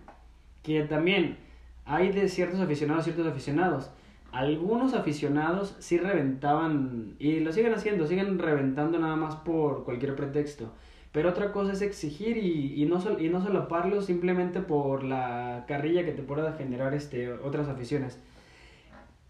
Que 0.64 0.84
también 0.84 1.38
hay 1.86 2.12
de 2.12 2.28
ciertos 2.28 2.60
aficionados, 2.60 3.06
ciertos 3.06 3.28
aficionados. 3.28 3.92
Algunos 4.32 4.94
aficionados 4.94 5.76
sí 5.80 5.98
reventaban, 5.98 7.16
y 7.18 7.40
lo 7.40 7.52
siguen 7.52 7.74
haciendo, 7.74 8.06
siguen 8.06 8.38
reventando 8.38 9.00
nada 9.00 9.16
más 9.16 9.36
por 9.38 9.86
cualquier 9.86 10.16
pretexto. 10.16 10.72
Pero 11.12 11.30
otra 11.30 11.52
cosa 11.52 11.74
es 11.74 11.82
exigir 11.82 12.38
y, 12.38 12.82
y 12.82 12.86
no, 12.86 13.02
sol, 13.02 13.18
y 13.20 13.30
no 13.30 13.42
solaparlo 13.42 14.02
simplemente 14.02 14.62
por 14.62 15.04
la 15.04 15.66
carrilla 15.68 16.06
que 16.06 16.12
te 16.12 16.22
pueda 16.22 16.54
generar 16.54 16.94
este, 16.94 17.32
otras 17.32 17.68
aficiones. 17.68 18.20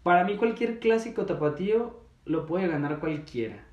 Para 0.02 0.24
mí 0.24 0.36
cualquier 0.36 0.78
clásico 0.78 1.26
tapatío 1.26 2.00
lo 2.24 2.46
puede 2.46 2.68
ganar 2.68 3.00
cualquiera. 3.00 3.64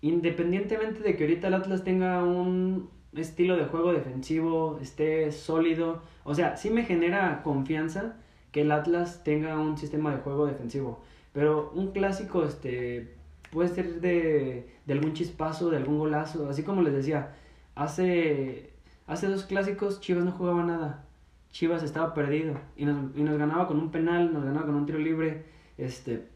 Independientemente 0.00 1.00
de 1.00 1.16
que 1.16 1.24
ahorita 1.24 1.48
el 1.48 1.54
Atlas 1.54 1.82
tenga 1.82 2.22
un 2.22 2.90
estilo 3.14 3.56
de 3.56 3.64
juego 3.64 3.92
defensivo, 3.92 4.78
esté 4.80 5.32
sólido. 5.32 6.02
O 6.24 6.34
sea, 6.34 6.56
sí 6.56 6.70
me 6.70 6.84
genera 6.84 7.42
confianza 7.42 8.16
que 8.52 8.62
el 8.62 8.72
Atlas 8.72 9.24
tenga 9.24 9.58
un 9.58 9.76
sistema 9.76 10.14
de 10.14 10.20
juego 10.20 10.46
defensivo. 10.46 11.00
Pero 11.32 11.72
un 11.74 11.92
clásico 11.92 12.44
este, 12.44 13.14
puede 13.50 13.68
ser 13.68 14.00
de, 14.00 14.68
de 14.86 14.92
algún 14.92 15.12
chispazo, 15.12 15.70
de 15.70 15.78
algún 15.78 15.98
golazo. 15.98 16.48
Así 16.48 16.62
como 16.62 16.82
les 16.82 16.94
decía, 16.94 17.34
Hace, 17.78 18.72
hace 19.06 19.28
dos 19.28 19.44
clásicos 19.44 20.00
Chivas 20.00 20.24
no 20.24 20.32
jugaba 20.32 20.64
nada. 20.64 21.04
Chivas 21.52 21.84
estaba 21.84 22.12
perdido 22.12 22.58
y 22.76 22.84
nos, 22.84 23.16
y 23.16 23.22
nos 23.22 23.38
ganaba 23.38 23.68
con 23.68 23.78
un 23.78 23.92
penal, 23.92 24.32
nos 24.32 24.44
ganaba 24.44 24.66
con 24.66 24.74
un 24.74 24.84
tiro 24.84 24.98
libre. 24.98 25.44
Este, 25.76 26.26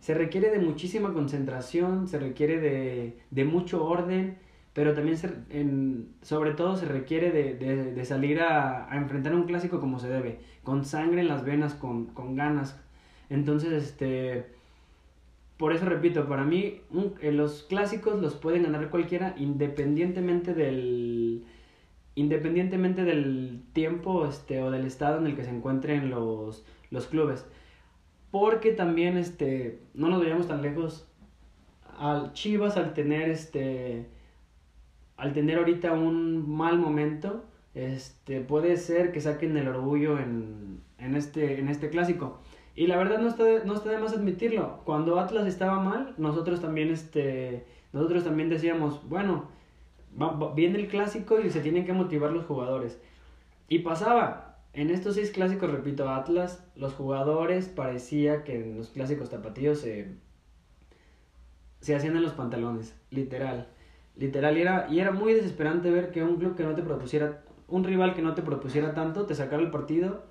se 0.00 0.12
requiere 0.12 0.50
de 0.50 0.58
muchísima 0.58 1.14
concentración, 1.14 2.06
se 2.06 2.18
requiere 2.18 2.60
de, 2.60 3.18
de 3.30 3.44
mucho 3.46 3.82
orden, 3.82 4.36
pero 4.74 4.92
también 4.92 5.16
se, 5.16 5.30
en, 5.48 6.16
sobre 6.20 6.52
todo 6.52 6.76
se 6.76 6.84
requiere 6.84 7.30
de, 7.30 7.54
de, 7.54 7.94
de 7.94 8.04
salir 8.04 8.42
a, 8.42 8.92
a, 8.92 8.98
enfrentar 8.98 9.34
un 9.34 9.44
clásico 9.44 9.80
como 9.80 9.98
se 10.00 10.08
debe, 10.10 10.40
con 10.64 10.84
sangre 10.84 11.22
en 11.22 11.28
las 11.28 11.46
venas, 11.46 11.72
con, 11.72 12.08
con 12.08 12.36
ganas. 12.36 12.78
Entonces, 13.30 13.72
este 13.72 14.52
por 15.62 15.72
eso 15.72 15.86
repito, 15.86 16.26
para 16.26 16.42
mí 16.42 16.80
eh, 17.20 17.30
los 17.30 17.62
clásicos 17.62 18.20
los 18.20 18.34
pueden 18.34 18.64
ganar 18.64 18.90
cualquiera 18.90 19.32
independientemente 19.38 20.54
del 20.54 21.44
independientemente 22.16 23.04
del 23.04 23.62
tiempo 23.72 24.26
este 24.26 24.60
o 24.60 24.72
del 24.72 24.84
estado 24.86 25.18
en 25.18 25.28
el 25.28 25.36
que 25.36 25.44
se 25.44 25.50
encuentren 25.50 26.10
los, 26.10 26.66
los 26.90 27.06
clubes. 27.06 27.46
Porque 28.32 28.72
también 28.72 29.16
este 29.16 29.78
no 29.94 30.08
nos 30.08 30.18
vayamos 30.18 30.48
tan 30.48 30.62
lejos 30.62 31.06
al 31.96 32.32
Chivas 32.32 32.76
al 32.76 32.92
tener 32.92 33.30
este 33.30 34.08
al 35.16 35.32
tener 35.32 35.58
ahorita 35.58 35.92
un 35.92 36.50
mal 36.50 36.80
momento, 36.80 37.44
este 37.74 38.40
puede 38.40 38.76
ser 38.78 39.12
que 39.12 39.20
saquen 39.20 39.56
el 39.56 39.68
orgullo 39.68 40.18
en, 40.18 40.80
en 40.98 41.14
este 41.14 41.60
en 41.60 41.68
este 41.68 41.88
clásico. 41.88 42.40
Y 42.74 42.86
la 42.86 42.96
verdad 42.96 43.18
no 43.18 43.28
está, 43.28 43.44
de, 43.44 43.64
no 43.64 43.74
está 43.74 43.90
de 43.90 43.98
más 43.98 44.14
admitirlo. 44.14 44.80
Cuando 44.84 45.18
Atlas 45.20 45.46
estaba 45.46 45.80
mal, 45.80 46.14
nosotros 46.16 46.60
también, 46.60 46.90
este, 46.90 47.66
nosotros 47.92 48.24
también 48.24 48.48
decíamos, 48.48 49.06
bueno, 49.08 49.48
va, 50.20 50.54
viene 50.54 50.78
el 50.78 50.88
clásico 50.88 51.38
y 51.40 51.50
se 51.50 51.60
tienen 51.60 51.84
que 51.84 51.92
motivar 51.92 52.32
los 52.32 52.46
jugadores. 52.46 53.00
Y 53.68 53.80
pasaba. 53.80 54.48
En 54.74 54.88
estos 54.88 55.16
seis 55.16 55.30
clásicos, 55.30 55.70
repito, 55.70 56.08
Atlas, 56.08 56.66
los 56.76 56.94
jugadores 56.94 57.68
parecía 57.68 58.42
que 58.42 58.54
en 58.54 58.78
los 58.78 58.88
clásicos 58.88 59.28
tapatíos 59.28 59.80
se, 59.80 60.16
se 61.80 61.94
hacían 61.94 62.16
en 62.16 62.22
los 62.22 62.32
pantalones, 62.32 62.98
literal. 63.10 63.68
Literal, 64.16 64.56
y 64.56 64.62
era, 64.62 64.86
y 64.90 65.00
era 65.00 65.10
muy 65.10 65.34
desesperante 65.34 65.90
ver 65.90 66.10
que 66.10 66.22
un 66.22 66.36
club 66.36 66.56
que 66.56 66.64
no 66.64 66.74
te 66.74 66.82
propusiera, 66.82 67.42
un 67.68 67.84
rival 67.84 68.14
que 68.14 68.22
no 68.22 68.32
te 68.32 68.40
propusiera 68.40 68.94
tanto, 68.94 69.26
te 69.26 69.34
sacara 69.34 69.62
el 69.62 69.70
partido 69.70 70.22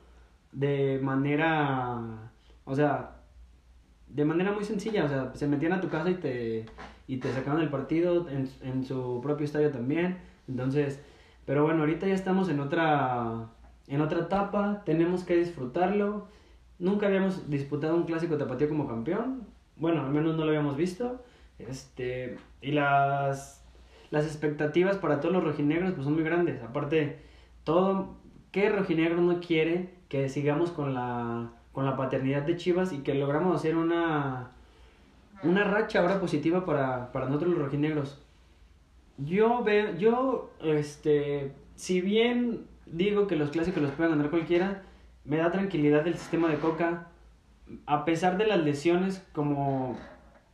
de 0.51 1.00
manera 1.03 2.30
o 2.65 2.75
sea, 2.75 3.21
de 4.07 4.25
manera 4.25 4.51
muy 4.51 4.63
sencilla, 4.63 5.05
o 5.05 5.07
sea, 5.07 5.31
se 5.35 5.47
metían 5.47 5.73
a 5.73 5.81
tu 5.81 5.89
casa 5.89 6.09
y 6.09 6.15
te, 6.15 6.65
y 7.07 7.17
te 7.17 7.31
sacaban 7.31 7.61
el 7.61 7.69
partido 7.69 8.27
en, 8.29 8.49
en 8.61 8.83
su 8.83 9.19
propio 9.21 9.45
estadio 9.45 9.71
también. 9.71 10.17
Entonces, 10.47 11.01
pero 11.45 11.63
bueno, 11.63 11.81
ahorita 11.81 12.07
ya 12.07 12.13
estamos 12.13 12.49
en 12.49 12.59
otra, 12.59 13.49
en 13.87 14.01
otra 14.01 14.19
etapa, 14.19 14.83
tenemos 14.85 15.23
que 15.23 15.37
disfrutarlo. 15.37 16.27
Nunca 16.79 17.07
habíamos 17.07 17.49
disputado 17.49 17.95
un 17.95 18.03
clásico 18.03 18.37
tapatío 18.37 18.69
como 18.69 18.87
campeón, 18.87 19.47
bueno, 19.75 20.03
al 20.03 20.11
menos 20.11 20.35
no 20.35 20.43
lo 20.43 20.49
habíamos 20.49 20.77
visto. 20.77 21.23
Este, 21.59 22.37
y 22.61 22.71
las, 22.71 23.63
las 24.09 24.25
expectativas 24.25 24.97
para 24.97 25.19
todos 25.19 25.33
los 25.33 25.43
rojinegros 25.43 25.93
pues 25.93 26.05
son 26.05 26.13
muy 26.13 26.23
grandes. 26.23 26.61
Aparte, 26.63 27.19
todo, 27.63 28.15
¿qué 28.51 28.69
rojinegro 28.69 29.21
no 29.21 29.39
quiere 29.39 29.89
que 30.09 30.29
sigamos 30.29 30.71
con 30.71 30.93
la 30.93 31.51
con 31.71 31.85
la 31.85 31.95
paternidad 31.95 32.43
de 32.43 32.57
Chivas 32.57 32.91
y 32.91 32.99
que 32.99 33.13
logramos 33.13 33.55
hacer 33.55 33.75
una, 33.75 34.51
una 35.43 35.63
racha 35.63 35.99
ahora 35.99 36.19
positiva 36.19 36.65
para, 36.65 37.11
para 37.11 37.27
nosotros 37.27 37.51
los 37.51 37.59
rojinegros. 37.59 38.21
Yo 39.17 39.63
veo, 39.63 39.95
yo, 39.95 40.51
este, 40.61 41.53
si 41.75 42.01
bien 42.01 42.65
digo 42.85 43.27
que 43.27 43.35
los 43.35 43.51
clásicos 43.51 43.81
los 43.81 43.91
puede 43.91 44.09
ganar 44.09 44.29
cualquiera, 44.29 44.83
me 45.23 45.37
da 45.37 45.51
tranquilidad 45.51 46.07
el 46.07 46.17
sistema 46.17 46.49
de 46.49 46.57
Coca, 46.57 47.07
a 47.85 48.03
pesar 48.03 48.37
de 48.37 48.47
las 48.47 48.59
lesiones 48.63 49.25
como, 49.33 49.97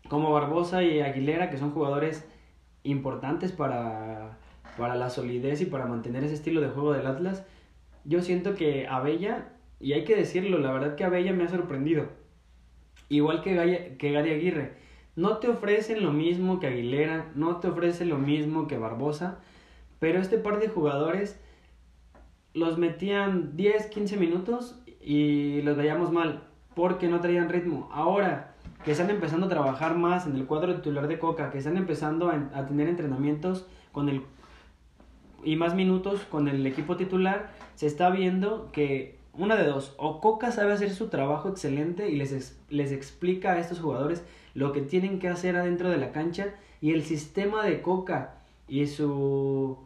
como 0.10 0.32
Barbosa 0.32 0.84
y 0.84 1.02
Aguilera, 1.02 1.50
que 1.50 1.58
son 1.58 1.72
jugadores 1.72 2.28
importantes 2.84 3.52
para, 3.52 4.38
para 4.78 4.96
la 4.96 5.10
solidez 5.10 5.62
y 5.62 5.66
para 5.66 5.86
mantener 5.86 6.24
ese 6.24 6.36
estilo 6.36 6.62
de 6.62 6.70
juego 6.70 6.94
del 6.94 7.08
Atlas, 7.08 7.46
yo 8.04 8.22
siento 8.22 8.56
que 8.56 8.88
Abella 8.88 9.50
y 9.80 9.94
hay 9.94 10.04
que 10.04 10.16
decirlo, 10.16 10.58
la 10.58 10.72
verdad 10.72 10.96
que 10.96 11.04
Abella 11.04 11.34
me 11.34 11.44
ha 11.44 11.50
sorprendido. 11.50 12.08
Igual 13.10 13.42
que, 13.42 13.96
que 13.98 14.12
Gary 14.12 14.32
Aguirre. 14.32 14.74
No 15.16 15.38
te 15.38 15.48
ofrecen 15.48 16.04
lo 16.04 16.12
mismo 16.12 16.60
que 16.60 16.68
Aguilera, 16.68 17.32
no 17.36 17.58
te 17.58 17.68
ofrecen 17.68 18.10
lo 18.10 18.18
mismo 18.18 18.68
que 18.68 18.78
Barbosa, 18.78 19.40
pero 20.00 20.20
este 20.20 20.38
par 20.38 20.60
de 20.60 20.68
jugadores 20.68 21.40
los 22.54 22.78
metían 22.78 23.56
10, 23.56 23.88
15 23.88 24.18
minutos 24.18 24.84
y 25.02 25.62
los 25.64 25.78
veíamos 25.78 26.12
mal, 26.12 26.44
porque 26.76 27.08
no 27.08 27.20
traían 27.20 27.50
ritmo. 27.50 27.90
Ahora 27.92 28.56
que 28.84 28.92
están 28.92 29.10
empezando 29.10 29.48
a 29.48 29.50
trabajar 29.50 29.98
más 29.98 30.28
en 30.28 30.36
el 30.36 30.46
cuadro 30.46 30.76
titular 30.76 31.08
de 31.08 31.18
Coca, 31.18 31.50
que 31.50 31.58
están 31.58 31.78
empezando 31.78 32.30
a, 32.30 32.50
a 32.54 32.66
tener 32.68 32.88
entrenamientos 32.88 33.66
con 33.92 34.10
el 34.10 34.22
y 35.44 35.56
más 35.56 35.76
minutos 35.76 36.22
con 36.30 36.48
el 36.48 36.66
equipo 36.66 36.98
titular, 36.98 37.52
se 37.76 37.88
está 37.88 38.10
viendo 38.10 38.72
que 38.72 39.17
una 39.38 39.56
de 39.56 39.66
dos, 39.66 39.94
o 39.98 40.20
Coca 40.20 40.52
sabe 40.52 40.74
hacer 40.74 40.92
su 40.92 41.10
trabajo 41.10 41.50
excelente 41.50 42.10
y 42.10 42.16
les, 42.16 42.60
les 42.70 42.92
explica 42.92 43.54
a 43.54 43.60
estos 43.60 43.80
jugadores 43.80 44.24
lo 44.54 44.72
que 44.72 44.82
tienen 44.82 45.20
que 45.20 45.28
hacer 45.28 45.56
adentro 45.56 45.90
de 45.90 45.98
la 45.98 46.12
cancha 46.12 46.56
y 46.82 46.92
el 46.92 47.04
sistema 47.04 47.64
de 47.64 47.82
Coca 47.82 48.36
y 48.68 48.88
su 48.88 49.78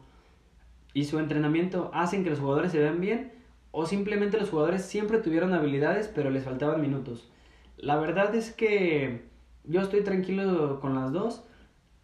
y 0.94 1.04
su 1.04 1.18
entrenamiento 1.18 1.90
hacen 1.94 2.24
que 2.24 2.30
los 2.30 2.38
jugadores 2.38 2.72
se 2.72 2.78
vean 2.78 3.00
bien 3.00 3.32
o 3.70 3.86
simplemente 3.86 4.38
los 4.38 4.50
jugadores 4.50 4.82
siempre 4.82 5.18
tuvieron 5.18 5.54
habilidades 5.54 6.08
pero 6.08 6.30
les 6.30 6.44
faltaban 6.44 6.80
minutos. 6.80 7.30
La 7.76 7.96
verdad 7.96 8.34
es 8.34 8.52
que 8.52 9.22
yo 9.64 9.80
estoy 9.80 10.02
tranquilo 10.02 10.80
con 10.80 10.94
las 10.94 11.12
dos 11.12 11.44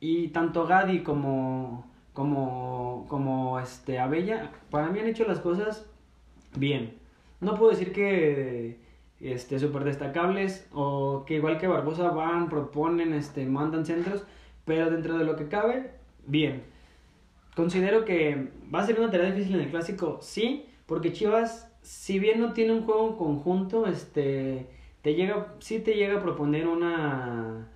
y 0.00 0.28
tanto 0.28 0.66
Gadi 0.66 1.02
como 1.02 1.86
como 2.12 3.06
como 3.08 3.60
este 3.60 3.98
Abella 3.98 4.52
para 4.70 4.88
mí 4.88 5.00
han 5.00 5.06
hecho 5.06 5.24
las 5.24 5.40
cosas 5.40 5.86
bien. 6.56 6.97
No 7.40 7.54
puedo 7.54 7.70
decir 7.70 7.92
que 7.92 8.78
este 9.20 9.58
súper 9.58 9.84
destacables 9.84 10.68
o 10.72 11.24
que 11.26 11.34
igual 11.34 11.58
que 11.58 11.66
Barbosa 11.66 12.10
van, 12.10 12.48
proponen, 12.48 13.12
este 13.14 13.46
mandan 13.46 13.86
centros, 13.86 14.24
pero 14.64 14.90
dentro 14.90 15.18
de 15.18 15.24
lo 15.24 15.36
que 15.36 15.48
cabe, 15.48 15.92
bien. 16.26 16.62
Considero 17.56 18.04
que 18.04 18.50
va 18.72 18.80
a 18.80 18.86
ser 18.86 18.98
una 19.00 19.10
tarea 19.10 19.32
difícil 19.32 19.56
en 19.56 19.62
el 19.62 19.70
clásico, 19.70 20.18
sí, 20.20 20.66
porque 20.86 21.12
Chivas 21.12 21.68
si 21.82 22.18
bien 22.18 22.40
no 22.40 22.52
tiene 22.52 22.72
un 22.72 22.82
juego 22.82 23.08
en 23.08 23.16
conjunto, 23.16 23.86
este 23.86 24.68
te 25.02 25.14
llega 25.14 25.54
sí 25.60 25.78
te 25.80 25.94
llega 25.94 26.18
a 26.18 26.22
proponer 26.22 26.66
una 26.66 27.68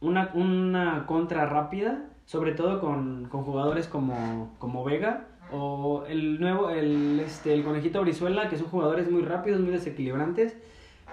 una, 0.00 0.30
una 0.34 1.06
contra 1.06 1.46
rápida, 1.46 2.10
sobre 2.26 2.52
todo 2.52 2.80
con, 2.80 3.26
con 3.30 3.44
jugadores 3.44 3.88
como, 3.88 4.54
como 4.58 4.84
Vega 4.84 5.28
o 5.52 6.04
el 6.08 6.40
nuevo, 6.40 6.70
el, 6.70 7.20
este, 7.20 7.54
el 7.54 7.62
conejito 7.62 8.00
Brizuela, 8.02 8.48
que 8.48 8.56
son 8.56 8.68
jugadores 8.68 9.10
muy 9.10 9.22
rápidos, 9.22 9.60
muy 9.60 9.72
desequilibrantes, 9.72 10.56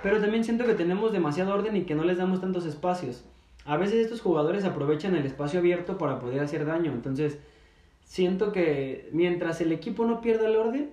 pero 0.03 0.19
también 0.19 0.43
siento 0.43 0.65
que 0.65 0.73
tenemos 0.73 1.11
demasiado 1.11 1.53
orden 1.53 1.75
y 1.75 1.83
que 1.83 1.95
no 1.95 2.03
les 2.03 2.17
damos 2.17 2.41
tantos 2.41 2.65
espacios. 2.65 3.23
a 3.65 3.77
veces 3.77 3.97
estos 4.05 4.21
jugadores 4.21 4.65
aprovechan 4.65 5.15
el 5.15 5.25
espacio 5.25 5.59
abierto 5.59 5.97
para 5.97 6.19
poder 6.19 6.41
hacer 6.41 6.65
daño. 6.65 6.91
Entonces, 6.91 7.37
siento 8.03 8.51
que 8.51 9.09
mientras 9.13 9.61
el 9.61 9.71
equipo 9.71 10.05
no 10.05 10.21
pierda 10.21 10.47
el 10.47 10.55
orden 10.55 10.89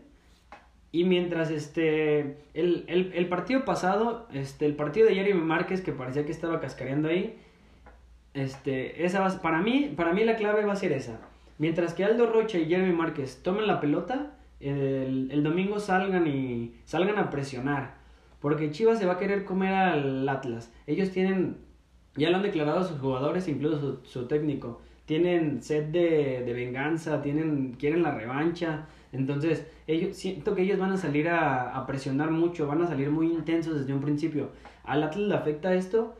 y 0.92 1.04
mientras 1.04 1.50
este 1.50 2.38
el, 2.54 2.84
el, 2.88 3.12
el 3.14 3.28
partido 3.28 3.64
pasado, 3.64 4.28
este 4.32 4.66
el 4.66 4.76
partido 4.76 5.06
de 5.08 5.14
Jeremy 5.14 5.40
Márquez 5.40 5.80
que 5.82 5.92
parecía 5.92 6.24
que 6.26 6.32
estaba 6.32 6.60
cascareando 6.60 7.08
ahí, 7.08 7.36
este 8.34 9.04
esa 9.04 9.20
va, 9.20 9.28
para 9.42 9.60
mí 9.62 9.92
para 9.96 10.12
mí 10.12 10.24
la 10.24 10.36
clave 10.36 10.64
va 10.64 10.74
a 10.74 10.76
ser 10.76 10.92
esa. 10.92 11.20
Mientras 11.58 11.94
que 11.94 12.04
Aldo 12.04 12.26
Rocha 12.26 12.58
y 12.58 12.66
Jeremy 12.66 12.92
Márquez 12.92 13.42
tomen 13.42 13.66
la 13.66 13.80
pelota, 13.80 14.38
el, 14.60 15.30
el 15.30 15.42
domingo 15.42 15.78
salgan 15.80 16.26
y 16.26 16.74
salgan 16.84 17.18
a 17.18 17.30
presionar, 17.30 17.96
porque 18.40 18.70
Chivas 18.70 18.98
se 18.98 19.06
va 19.06 19.14
a 19.14 19.18
querer 19.18 19.44
comer 19.44 19.74
al 19.74 20.28
Atlas. 20.28 20.72
Ellos 20.86 21.10
tienen 21.10 21.68
ya 22.18 22.30
lo 22.30 22.36
han 22.36 22.42
declarado 22.42 22.82
sus 22.84 22.98
jugadores, 22.98 23.48
incluso 23.48 23.78
su, 23.78 23.98
su 24.04 24.26
técnico. 24.26 24.80
Tienen 25.06 25.62
sed 25.62 25.84
de, 25.84 26.42
de, 26.44 26.52
venganza, 26.52 27.22
tienen, 27.22 27.74
quieren 27.78 28.02
la 28.02 28.12
revancha. 28.12 28.86
Entonces, 29.12 29.66
ellos, 29.86 30.16
siento 30.16 30.54
que 30.54 30.62
ellos 30.62 30.78
van 30.78 30.92
a 30.92 30.96
salir 30.96 31.28
a, 31.28 31.76
a, 31.76 31.86
presionar 31.86 32.30
mucho, 32.30 32.66
van 32.66 32.82
a 32.82 32.86
salir 32.86 33.10
muy 33.10 33.32
intensos 33.32 33.78
desde 33.78 33.94
un 33.94 34.00
principio. 34.00 34.50
Al 34.84 35.02
Atlas 35.02 35.28
le 35.28 35.34
afecta 35.34 35.74
esto. 35.74 36.14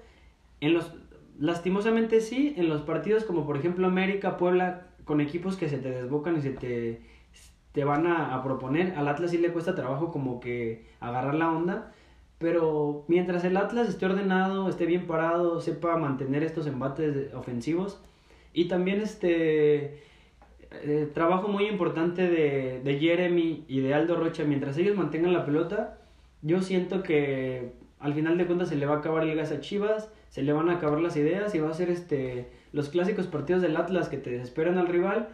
En 0.61 0.73
los, 0.73 0.95
lastimosamente 1.39 2.21
sí, 2.21 2.55
en 2.57 2.69
los 2.69 2.83
partidos 2.83 3.25
como 3.25 3.45
por 3.45 3.57
ejemplo 3.57 3.87
América, 3.87 4.37
Puebla, 4.37 4.88
con 5.09 5.21
equipos 5.21 5.57
que 5.57 5.69
se 5.69 5.79
te 5.79 5.91
desbocan 5.91 6.37
y 6.37 6.43
se 6.43 6.51
te, 6.51 7.01
te 7.73 7.83
van 7.83 8.07
a, 8.07 8.37
a 8.37 8.45
proponer. 8.45 8.95
Al 8.97 9.09
Atlas 9.09 9.33
sí 9.33 9.39
le 9.39 9.53
cuesta 9.53 9.75
trabajo 9.75 10.13
como 10.13 10.39
que 10.39 10.85
agarrar 11.01 11.35
la 11.35 11.51
onda 11.51 11.93
pero 12.39 13.05
mientras 13.09 13.45
el 13.45 13.57
Atlas 13.57 13.89
esté 13.89 14.07
ordenado, 14.07 14.69
esté 14.69 14.87
bien 14.87 15.07
parado, 15.07 15.61
sepa 15.61 15.97
mantener 15.97 16.45
estos 16.45 16.67
embates 16.67 17.35
ofensivos 17.35 18.01
y 18.53 18.67
también 18.69 19.01
este 19.01 20.01
eh, 20.71 21.11
trabajo 21.13 21.49
muy 21.49 21.67
importante 21.67 22.29
de, 22.29 22.81
de 22.83 22.99
Jeremy 22.99 23.65
y 23.67 23.81
de 23.81 23.95
Aldo 23.95 24.17
Rocha, 24.17 24.45
mientras 24.45 24.79
ellos 24.79 24.97
mantengan 24.97 25.33
la 25.33 25.45
pelota, 25.45 25.99
yo 26.43 26.63
siento 26.63 27.03
que 27.03 27.73
al 27.99 28.15
final 28.15 28.39
de 28.39 28.47
cuentas 28.47 28.69
se 28.69 28.77
le 28.77 28.87
va 28.87 28.97
a 28.97 28.99
acabar 28.99 29.25
el 29.25 29.35
gas 29.35 29.51
a 29.51 29.61
Chivas, 29.61 30.13
se 30.31 30.43
le 30.43 30.53
van 30.53 30.69
a 30.69 30.75
acabar 30.75 31.01
las 31.01 31.17
ideas 31.17 31.53
y 31.57 31.59
va 31.59 31.71
a 31.71 31.75
ser 31.75 31.91
este 31.91 32.49
los 32.73 32.89
clásicos 32.89 33.27
partidos 33.27 33.63
del 33.63 33.77
Atlas 33.77 34.09
que 34.09 34.19
te 34.19 34.31
desesperan 34.31 34.79
al 34.79 34.89
rival 34.89 35.29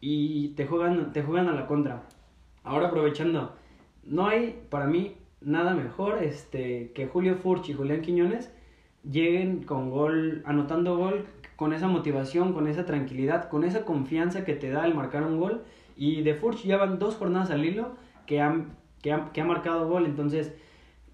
y 0.00 0.48
te 0.48 0.66
juegan, 0.66 1.12
te 1.12 1.22
juegan 1.22 1.48
a 1.48 1.52
la 1.52 1.66
contra. 1.66 2.02
Ahora 2.62 2.88
aprovechando, 2.88 3.54
no 4.04 4.26
hay 4.26 4.62
para 4.68 4.86
mí 4.86 5.16
nada 5.40 5.74
mejor 5.74 6.22
este, 6.22 6.92
que 6.92 7.06
Julio 7.06 7.36
Furch 7.36 7.68
y 7.68 7.74
Julián 7.74 8.02
Quiñones 8.02 8.52
lleguen 9.08 9.62
con 9.62 9.90
gol, 9.90 10.42
anotando 10.46 10.96
gol, 10.96 11.26
con 11.54 11.72
esa 11.72 11.88
motivación, 11.88 12.52
con 12.52 12.66
esa 12.66 12.84
tranquilidad, 12.84 13.48
con 13.48 13.64
esa 13.64 13.84
confianza 13.84 14.44
que 14.44 14.54
te 14.54 14.70
da 14.70 14.84
el 14.86 14.94
marcar 14.94 15.22
un 15.22 15.38
gol. 15.38 15.62
Y 15.96 16.22
de 16.22 16.34
Furch 16.34 16.64
ya 16.64 16.76
van 16.76 16.98
dos 16.98 17.16
jornadas 17.16 17.50
al 17.50 17.64
hilo 17.64 17.96
que, 18.26 18.40
han, 18.40 18.76
que, 19.00 19.12
ha, 19.12 19.32
que 19.32 19.40
ha 19.40 19.44
marcado 19.44 19.88
gol, 19.88 20.04
entonces 20.04 20.54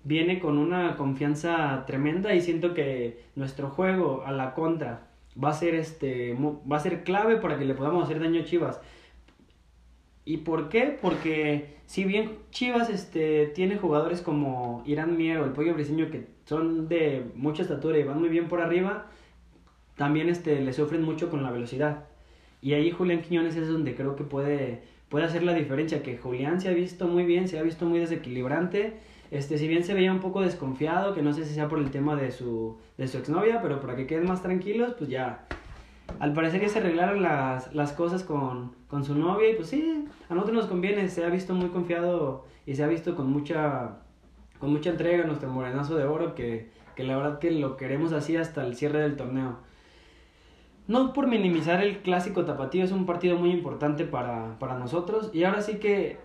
viene 0.04 0.40
con 0.40 0.58
una 0.58 0.96
confianza 0.96 1.84
tremenda 1.86 2.34
y 2.34 2.40
siento 2.40 2.74
que 2.74 3.22
nuestro 3.36 3.68
juego 3.70 4.24
a 4.26 4.32
la 4.32 4.54
contra 4.54 5.11
va 5.42 5.50
a 5.50 5.54
ser 5.54 5.74
este 5.74 6.34
va 6.34 6.76
a 6.76 6.80
ser 6.80 7.04
clave 7.04 7.36
para 7.36 7.58
que 7.58 7.64
le 7.64 7.74
podamos 7.74 8.04
hacer 8.04 8.20
daño 8.20 8.40
a 8.40 8.44
Chivas. 8.44 8.80
¿Y 10.24 10.38
por 10.38 10.68
qué? 10.68 10.96
Porque 11.00 11.76
si 11.86 12.04
bien 12.04 12.38
Chivas 12.50 12.90
este, 12.90 13.46
tiene 13.48 13.76
jugadores 13.76 14.22
como 14.22 14.82
Irán 14.86 15.16
Mier 15.16 15.38
o 15.38 15.44
el 15.44 15.52
Pollo 15.52 15.74
Briseño 15.74 16.10
que 16.10 16.26
son 16.44 16.88
de 16.88 17.24
mucha 17.34 17.62
estatura 17.62 17.98
y 17.98 18.04
van 18.04 18.20
muy 18.20 18.28
bien 18.28 18.48
por 18.48 18.60
arriba, 18.60 19.06
también 19.96 20.28
este, 20.28 20.60
le 20.60 20.72
sufren 20.72 21.02
mucho 21.02 21.28
con 21.28 21.42
la 21.42 21.50
velocidad. 21.50 22.04
Y 22.60 22.74
ahí 22.74 22.92
Julián 22.92 23.22
Quiñones 23.22 23.56
es 23.56 23.68
donde 23.68 23.96
creo 23.96 24.14
que 24.14 24.22
puede, 24.22 24.82
puede 25.12 25.26
hacer 25.26 25.42
la 25.42 25.52
diferencia, 25.52 26.02
que 26.02 26.16
Julián 26.16 26.58
se 26.58 26.70
ha 26.70 26.72
visto 26.72 27.06
muy 27.06 27.24
bien, 27.26 27.46
se 27.46 27.58
ha 27.58 27.62
visto 27.62 27.84
muy 27.84 27.98
desequilibrante. 27.98 28.94
Este, 29.30 29.58
si 29.58 29.68
bien 29.68 29.84
se 29.84 29.92
veía 29.92 30.10
un 30.10 30.20
poco 30.20 30.40
desconfiado, 30.40 31.12
que 31.12 31.20
no 31.20 31.34
sé 31.34 31.44
si 31.44 31.52
sea 31.52 31.68
por 31.68 31.80
el 31.80 31.90
tema 31.90 32.16
de 32.16 32.30
su, 32.30 32.78
de 32.96 33.06
su 33.06 33.18
exnovia, 33.18 33.60
pero 33.60 33.78
para 33.78 33.94
que 33.94 34.06
queden 34.06 34.26
más 34.26 34.40
tranquilos, 34.40 34.94
pues 34.96 35.10
ya 35.10 35.46
al 36.18 36.32
parecer 36.32 36.62
ya 36.62 36.70
se 36.70 36.78
arreglaron 36.78 37.20
las, 37.20 37.74
las 37.74 37.92
cosas 37.92 38.22
con, 38.22 38.72
con 38.88 39.04
su 39.04 39.14
novia 39.14 39.50
y 39.50 39.54
pues 39.54 39.68
sí, 39.68 40.06
a 40.30 40.34
nosotros 40.34 40.56
nos 40.56 40.66
conviene, 40.66 41.06
se 41.08 41.22
ha 41.26 41.28
visto 41.28 41.52
muy 41.52 41.68
confiado 41.68 42.46
y 42.64 42.74
se 42.74 42.82
ha 42.82 42.86
visto 42.86 43.14
con 43.14 43.30
mucha, 43.30 43.98
con 44.58 44.72
mucha 44.72 44.88
entrega 44.88 45.26
nuestro 45.26 45.50
morenazo 45.50 45.94
de 45.94 46.04
oro 46.04 46.34
que, 46.34 46.70
que 46.96 47.04
la 47.04 47.18
verdad 47.18 47.38
que 47.38 47.50
lo 47.50 47.76
queremos 47.76 48.14
así 48.14 48.38
hasta 48.38 48.64
el 48.64 48.76
cierre 48.76 49.00
del 49.00 49.16
torneo. 49.16 49.58
No 50.88 51.12
por 51.12 51.26
minimizar 51.26 51.82
el 51.82 51.98
clásico 52.02 52.44
tapatío, 52.44 52.84
es 52.84 52.92
un 52.92 53.06
partido 53.06 53.36
muy 53.36 53.50
importante 53.50 54.04
para, 54.04 54.58
para 54.58 54.78
nosotros 54.78 55.30
y 55.32 55.44
ahora 55.44 55.62
sí 55.62 55.76
que 55.76 56.18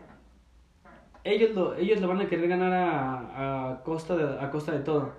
ellos 1.24 1.54
lo, 1.54 1.76
ellos 1.76 2.02
lo 2.02 2.08
van 2.08 2.22
a 2.22 2.28
querer 2.28 2.48
ganar 2.48 2.74
a, 2.74 3.72
a, 3.72 3.84
costa 3.84 4.16
de, 4.16 4.40
a 4.40 4.50
costa 4.50 4.72
de 4.72 4.80
todo. 4.80 5.14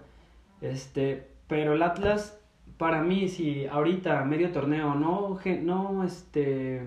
Este, 0.60 1.28
pero 1.46 1.74
el 1.74 1.82
Atlas 1.82 2.38
para 2.78 3.02
mí, 3.02 3.28
si 3.28 3.66
ahorita 3.66 4.24
medio 4.24 4.50
torneo 4.52 4.94
no, 4.94 5.38
no, 5.62 6.04
este, 6.04 6.86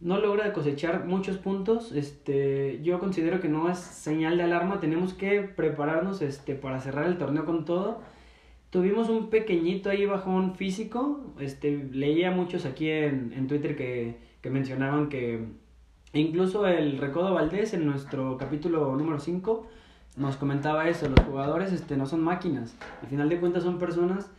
no 0.00 0.18
logra 0.18 0.52
cosechar 0.52 1.06
muchos 1.06 1.38
puntos, 1.38 1.92
este, 1.92 2.82
yo 2.82 2.98
considero 2.98 3.40
que 3.40 3.48
no 3.48 3.70
es 3.70 3.78
señal 3.78 4.36
de 4.36 4.42
alarma, 4.42 4.80
tenemos 4.80 5.14
que 5.14 5.42
prepararnos 5.42 6.22
este, 6.22 6.56
para 6.56 6.80
cerrar 6.80 7.06
el 7.06 7.18
torneo 7.18 7.44
con 7.44 7.64
todo. 7.64 8.00
Tuvimos 8.72 9.10
un 9.10 9.28
pequeñito 9.28 9.90
ahí 9.90 10.06
bajón 10.06 10.54
físico, 10.54 11.20
este, 11.38 11.90
leía 11.92 12.30
muchos 12.30 12.64
aquí 12.64 12.88
en, 12.88 13.34
en 13.34 13.46
Twitter 13.46 13.76
que, 13.76 14.16
que 14.40 14.48
mencionaban 14.48 15.10
que 15.10 15.44
incluso 16.14 16.66
el 16.66 16.96
Recodo 16.96 17.34
Valdés 17.34 17.74
en 17.74 17.84
nuestro 17.84 18.38
capítulo 18.38 18.96
número 18.96 19.20
5 19.20 19.66
nos 20.16 20.38
comentaba 20.38 20.88
eso, 20.88 21.06
los 21.06 21.20
jugadores 21.20 21.70
este, 21.70 21.98
no 21.98 22.06
son 22.06 22.22
máquinas, 22.22 22.74
al 23.02 23.08
final 23.08 23.28
de 23.28 23.40
cuentas 23.40 23.62
son 23.62 23.78
personas 23.78 24.30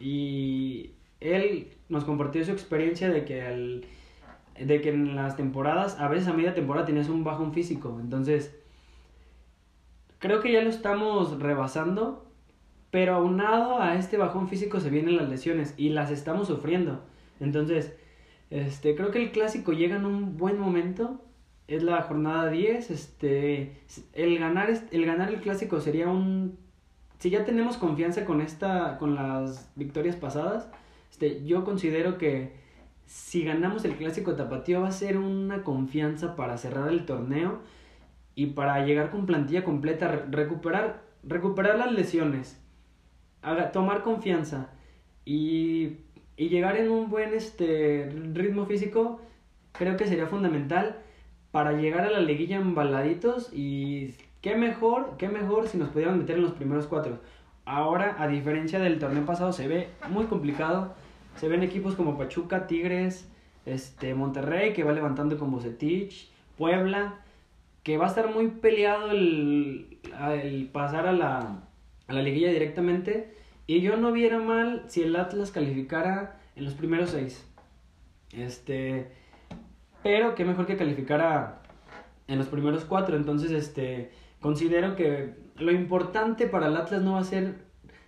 y 0.00 0.92
él 1.20 1.68
nos 1.90 2.04
compartió 2.04 2.42
su 2.46 2.52
experiencia 2.52 3.10
de 3.10 3.26
que, 3.26 3.42
al, 3.42 3.84
de 4.58 4.80
que 4.80 4.88
en 4.88 5.16
las 5.16 5.36
temporadas, 5.36 6.00
a 6.00 6.08
veces 6.08 6.28
a 6.28 6.32
media 6.32 6.54
temporada 6.54 6.86
tienes 6.86 7.10
un 7.10 7.24
bajón 7.24 7.52
físico, 7.52 7.98
entonces 8.00 8.58
creo 10.18 10.40
que 10.40 10.50
ya 10.50 10.62
lo 10.62 10.70
estamos 10.70 11.38
rebasando, 11.38 12.31
pero 12.92 13.14
aunado 13.14 13.80
a 13.80 13.96
este 13.96 14.18
bajón 14.18 14.48
físico 14.48 14.78
se 14.78 14.90
vienen 14.90 15.16
las 15.16 15.30
lesiones 15.30 15.72
y 15.78 15.88
las 15.88 16.10
estamos 16.10 16.46
sufriendo, 16.46 17.02
entonces 17.40 17.96
este, 18.50 18.94
creo 18.94 19.10
que 19.10 19.22
el 19.22 19.32
clásico 19.32 19.72
llega 19.72 19.96
en 19.96 20.04
un 20.04 20.36
buen 20.36 20.60
momento 20.60 21.24
es 21.68 21.82
la 21.82 22.02
jornada 22.02 22.50
10, 22.50 22.90
este, 22.90 23.80
el 24.12 24.38
ganar, 24.38 24.70
el 24.90 25.06
ganar 25.06 25.30
el 25.30 25.40
clásico 25.40 25.80
sería 25.80 26.08
un, 26.08 26.58
si 27.18 27.30
ya 27.30 27.46
tenemos 27.46 27.78
confianza 27.78 28.26
con 28.26 28.42
esta, 28.42 28.98
con 28.98 29.14
las 29.14 29.72
victorias 29.74 30.16
pasadas, 30.16 30.68
este, 31.10 31.46
yo 31.46 31.64
considero 31.64 32.18
que 32.18 32.52
si 33.06 33.42
ganamos 33.42 33.86
el 33.86 33.96
clásico 33.96 34.34
tapatío 34.34 34.82
va 34.82 34.88
a 34.88 34.92
ser 34.92 35.16
una 35.16 35.62
confianza 35.62 36.36
para 36.36 36.58
cerrar 36.58 36.90
el 36.90 37.06
torneo 37.06 37.60
y 38.34 38.48
para 38.48 38.84
llegar 38.84 39.10
con 39.10 39.24
plantilla 39.24 39.64
completa, 39.64 40.26
recuperar, 40.30 41.04
recuperar 41.22 41.78
las 41.78 41.92
lesiones, 41.92 42.61
tomar 43.72 44.02
confianza 44.02 44.70
y, 45.24 45.98
y 46.36 46.48
llegar 46.48 46.76
en 46.76 46.90
un 46.90 47.10
buen 47.10 47.34
este, 47.34 48.10
ritmo 48.32 48.66
físico, 48.66 49.20
creo 49.72 49.96
que 49.96 50.06
sería 50.06 50.26
fundamental 50.26 50.96
para 51.50 51.72
llegar 51.72 52.06
a 52.06 52.10
la 52.10 52.20
liguilla 52.20 52.56
embaladitos 52.56 53.50
y 53.52 54.14
qué 54.40 54.56
mejor, 54.56 55.16
qué 55.18 55.28
mejor 55.28 55.68
si 55.68 55.78
nos 55.78 55.90
pudieran 55.90 56.18
meter 56.18 56.36
en 56.36 56.42
los 56.42 56.52
primeros 56.52 56.86
cuatro. 56.86 57.18
Ahora, 57.64 58.16
a 58.18 58.26
diferencia 58.26 58.78
del 58.78 58.98
torneo 58.98 59.24
pasado, 59.24 59.52
se 59.52 59.68
ve 59.68 59.88
muy 60.08 60.24
complicado. 60.26 60.94
Se 61.36 61.48
ven 61.48 61.62
equipos 61.62 61.94
como 61.94 62.18
Pachuca, 62.18 62.66
Tigres, 62.66 63.28
este, 63.66 64.14
Monterrey, 64.14 64.72
que 64.72 64.84
va 64.84 64.92
levantando 64.92 65.38
con 65.38 65.50
Bocetich, 65.50 66.30
Puebla, 66.58 67.20
que 67.82 67.98
va 67.98 68.06
a 68.06 68.08
estar 68.08 68.32
muy 68.34 68.48
peleado 68.48 69.10
el, 69.12 69.98
el 70.42 70.68
pasar 70.72 71.06
a 71.06 71.12
la, 71.12 71.62
a 72.12 72.16
la 72.16 72.22
liguilla 72.22 72.50
directamente. 72.50 73.34
Y 73.66 73.80
yo 73.80 73.96
no 73.96 74.12
viera 74.12 74.38
mal 74.38 74.84
si 74.88 75.02
el 75.02 75.16
Atlas 75.16 75.50
calificara 75.50 76.40
en 76.56 76.64
los 76.64 76.74
primeros 76.74 77.10
seis. 77.10 77.46
Este, 78.32 79.10
pero 80.02 80.34
qué 80.34 80.44
mejor 80.44 80.66
que 80.66 80.76
calificara 80.76 81.62
en 82.28 82.38
los 82.38 82.48
primeros 82.48 82.84
cuatro. 82.84 83.16
Entonces, 83.16 83.50
este, 83.50 84.10
considero 84.40 84.96
que 84.96 85.34
lo 85.56 85.72
importante 85.72 86.46
para 86.46 86.66
el 86.66 86.76
Atlas 86.76 87.02
no 87.02 87.14
va 87.14 87.20
a 87.20 87.24
ser, 87.24 87.56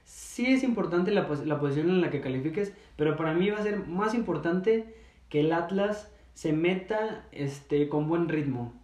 sí 0.04 0.46
es 0.46 0.62
importante 0.62 1.10
la, 1.10 1.28
la 1.44 1.60
posición 1.60 1.88
en 1.88 2.00
la 2.00 2.10
que 2.10 2.20
califiques, 2.20 2.72
pero 2.96 3.16
para 3.16 3.34
mí 3.34 3.50
va 3.50 3.58
a 3.58 3.62
ser 3.62 3.86
más 3.86 4.14
importante 4.14 4.94
que 5.28 5.40
el 5.40 5.52
Atlas 5.52 6.12
se 6.34 6.52
meta 6.52 7.26
este, 7.32 7.88
con 7.88 8.08
buen 8.08 8.28
ritmo. 8.28 8.74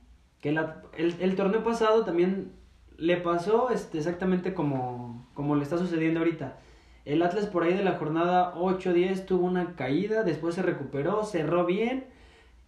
Que 0.41 0.53
la, 0.53 0.83
el, 0.97 1.15
el, 1.21 1.37
torneo 1.37 1.63
pasado 1.63 2.05
también 2.05 2.53
le 3.01 3.17
pasó 3.17 3.71
este, 3.71 3.99
exactamente 3.99 4.53
como, 4.53 5.27
como 5.33 5.57
le 5.57 5.63
está 5.63 5.79
sucediendo 5.79 6.21
ahorita. 6.21 6.59
El 7.07 7.23
Atlas 7.23 7.47
por 7.47 7.63
ahí 7.63 7.73
de 7.73 7.83
la 7.83 7.97
jornada 7.97 8.55
8-10 8.55 9.25
tuvo 9.25 9.47
una 9.47 9.75
caída, 9.75 10.23
después 10.23 10.55
se 10.55 10.63
recuperó, 10.63 11.25
cerró 11.25 11.65
bien 11.65 12.05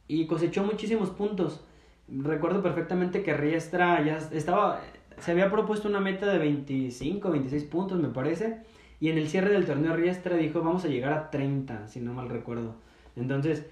y 0.09 0.27
cosechó 0.27 0.65
muchísimos 0.65 1.11
puntos. 1.11 1.63
Recuerdo 2.09 2.63
perfectamente 2.63 3.23
que 3.23 3.35
Riestra 3.35 4.03
ya 4.03 4.17
estaba, 4.33 4.81
se 5.19 5.33
había 5.33 5.51
propuesto 5.51 5.87
una 5.87 6.01
meta 6.01 6.33
de 6.33 6.39
25, 6.39 7.31
26 7.31 7.65
puntos 7.65 8.01
me 8.01 8.09
parece, 8.09 8.63
y 9.01 9.11
en 9.11 9.19
el 9.19 9.29
cierre 9.29 9.53
del 9.53 9.67
torneo 9.67 9.95
Riestra 9.95 10.37
dijo 10.37 10.63
vamos 10.63 10.87
a 10.87 10.89
llegar 10.89 11.13
a 11.13 11.31
30, 11.31 11.89
si 11.89 12.01
no 12.01 12.15
mal 12.15 12.31
recuerdo. 12.31 12.77
Entonces, 13.17 13.67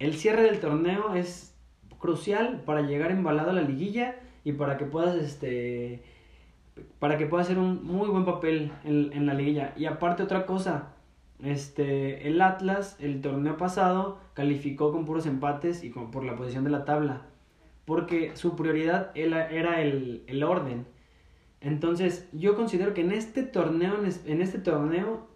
el 0.00 0.14
cierre 0.14 0.42
del 0.42 0.58
torneo 0.58 1.14
es 1.14 1.54
crucial 1.98 2.62
para 2.66 2.82
llegar 2.82 3.12
embalado 3.12 3.50
a 3.50 3.54
la 3.54 3.62
liguilla 3.62 4.16
y 4.46 4.52
para 4.52 4.78
que 4.78 4.84
puedas 4.84 5.16
este 5.16 6.04
para 7.00 7.18
que 7.18 7.26
puedas 7.26 7.48
hacer 7.48 7.58
un 7.58 7.84
muy 7.84 8.08
buen 8.08 8.24
papel 8.24 8.70
en, 8.84 9.12
en 9.12 9.26
la 9.26 9.34
liguilla. 9.34 9.72
Y 9.76 9.86
aparte 9.86 10.22
otra 10.22 10.46
cosa, 10.46 10.92
este, 11.42 12.28
el 12.28 12.40
Atlas, 12.40 12.96
el 13.00 13.20
torneo 13.22 13.56
pasado, 13.56 14.20
calificó 14.34 14.92
con 14.92 15.04
puros 15.04 15.26
empates 15.26 15.82
y 15.82 15.90
con, 15.90 16.12
por 16.12 16.22
la 16.22 16.36
posición 16.36 16.62
de 16.62 16.70
la 16.70 16.84
tabla. 16.84 17.22
Porque 17.86 18.36
su 18.36 18.54
prioridad 18.54 19.10
era 19.16 19.82
el, 19.82 20.22
el 20.28 20.44
orden. 20.44 20.86
Entonces, 21.60 22.28
yo 22.32 22.54
considero 22.54 22.94
que 22.94 23.00
en 23.00 23.10
este 23.10 23.42
torneo, 23.42 23.96
en 24.26 24.42
este 24.42 24.58
torneo, 24.58 25.26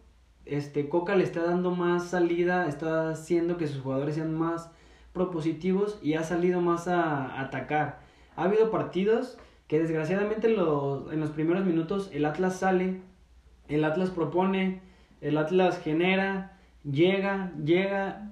este, 0.44 0.88
Coca 0.88 1.16
le 1.16 1.24
está 1.24 1.42
dando 1.42 1.72
más 1.72 2.10
salida, 2.10 2.68
está 2.68 3.10
haciendo 3.10 3.56
que 3.56 3.66
sus 3.66 3.80
jugadores 3.80 4.14
sean 4.14 4.38
más 4.38 4.70
propositivos 5.12 5.98
y 6.00 6.14
ha 6.14 6.22
salido 6.22 6.60
más 6.60 6.86
a, 6.86 7.40
atacar. 7.40 8.09
Ha 8.40 8.44
habido 8.44 8.70
partidos 8.70 9.36
que 9.68 9.78
desgraciadamente 9.78 10.48
los, 10.48 11.12
en 11.12 11.20
los 11.20 11.28
primeros 11.28 11.66
minutos 11.66 12.08
el 12.10 12.24
Atlas 12.24 12.58
sale, 12.58 13.02
el 13.68 13.84
Atlas 13.84 14.08
propone, 14.08 14.80
el 15.20 15.36
Atlas 15.36 15.78
genera, 15.78 16.56
llega, 16.90 17.52
llega 17.62 18.30